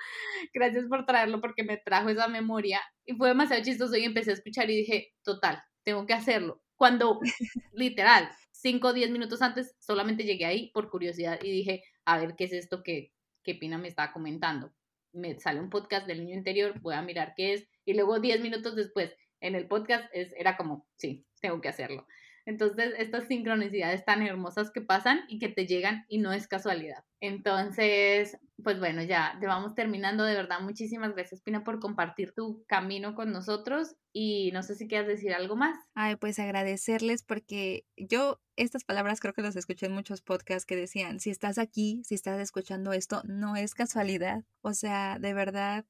[0.54, 4.36] Gracias por traerlo porque me trajo esa memoria y fue demasiado chistoso y empecé a
[4.36, 7.20] escuchar y dije, total, tengo que hacerlo cuando
[7.74, 12.34] literal, 5 o 10 minutos antes, solamente llegué ahí por curiosidad y dije, a ver
[12.36, 13.14] qué es esto que,
[13.44, 14.74] que Pina me estaba comentando.
[15.14, 17.68] Me sale un podcast del niño interior, voy a mirar qué es.
[17.86, 22.08] Y luego 10 minutos después, en el podcast, es, era como, sí, tengo que hacerlo.
[22.46, 27.04] Entonces, estas sincronicidades tan hermosas que pasan y que te llegan y no es casualidad.
[27.20, 30.24] Entonces, pues bueno, ya, te vamos terminando.
[30.24, 33.96] De verdad, muchísimas gracias, Pina, por compartir tu camino con nosotros.
[34.14, 35.78] Y no sé si quieres decir algo más.
[35.94, 40.76] Ay, pues agradecerles porque yo estas palabras creo que las escuché en muchos podcasts que
[40.76, 44.44] decían, si estás aquí, si estás escuchando esto, no es casualidad.
[44.62, 45.86] O sea, de verdad,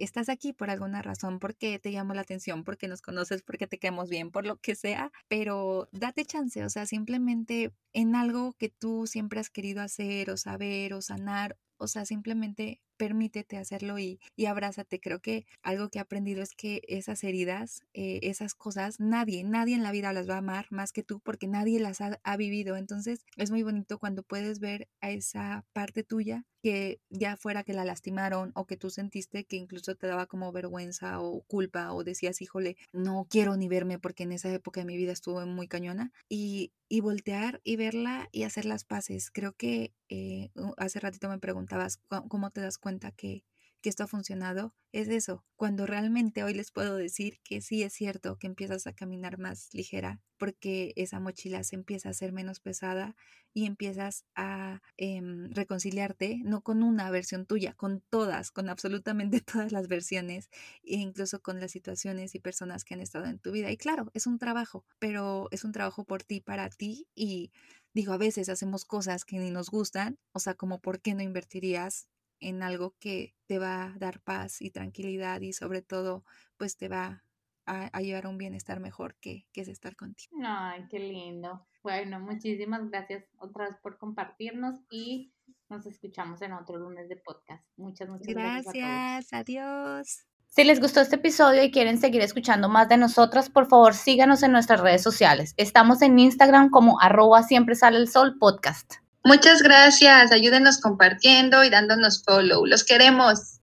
[0.00, 3.78] estás aquí por alguna razón, porque te llamo la atención, porque nos conoces, porque te
[3.78, 8.68] quedamos bien, por lo que sea, pero date chance, o sea, simplemente en algo que
[8.68, 14.18] tú siempre has querido hacer o saber o sanar, o sea, simplemente permítete hacerlo y,
[14.34, 14.98] y abrázate.
[14.98, 19.74] Creo que algo que he aprendido es que esas heridas, eh, esas cosas, nadie, nadie
[19.74, 22.36] en la vida las va a amar más que tú porque nadie las ha, ha,
[22.38, 22.78] vivido.
[22.78, 27.74] Entonces es muy bonito cuando puedes ver a esa parte tuya que ya fuera que
[27.74, 32.04] la lastimaron o que tú sentiste que incluso te daba como vergüenza o culpa o
[32.04, 35.68] decías, híjole, no quiero ni verme porque en esa época de mi vida estuve muy
[35.68, 39.30] cañona y, y voltear y verla y hacer las paces.
[39.32, 43.42] Creo que eh, hace ratito me preguntabas cómo te das cuenta que,
[43.84, 47.92] que esto ha funcionado, es eso, cuando realmente hoy les puedo decir que sí es
[47.92, 52.60] cierto que empiezas a caminar más ligera, porque esa mochila se empieza a hacer menos
[52.60, 53.14] pesada
[53.52, 55.20] y empiezas a eh,
[55.50, 60.48] reconciliarte, no con una versión tuya, con todas, con absolutamente todas las versiones,
[60.82, 63.70] e incluso con las situaciones y personas que han estado en tu vida.
[63.70, 67.52] Y claro, es un trabajo, pero es un trabajo por ti, para ti y
[67.92, 71.22] digo, a veces hacemos cosas que ni nos gustan, o sea, como por qué no
[71.22, 72.08] invertirías
[72.40, 76.24] en algo que te va a dar paz y tranquilidad y sobre todo,
[76.56, 77.22] pues te va
[77.66, 80.36] a, llevar a un bienestar mejor que, que es estar contigo.
[80.44, 81.66] Ay, qué lindo.
[81.82, 85.32] Bueno, muchísimas gracias otra vez por compartirnos y
[85.68, 87.64] nos escuchamos en otro lunes de podcast.
[87.76, 88.74] Muchas, muchas gracias.
[88.74, 90.26] Gracias, adiós.
[90.48, 94.42] Si les gustó este episodio y quieren seguir escuchando más de nosotras, por favor síganos
[94.44, 95.52] en nuestras redes sociales.
[95.56, 99.03] Estamos en Instagram como arroba siempre sale el sol podcast.
[99.26, 102.66] Muchas gracias, ayúdenos compartiendo y dándonos follow.
[102.66, 103.52] Los queremos.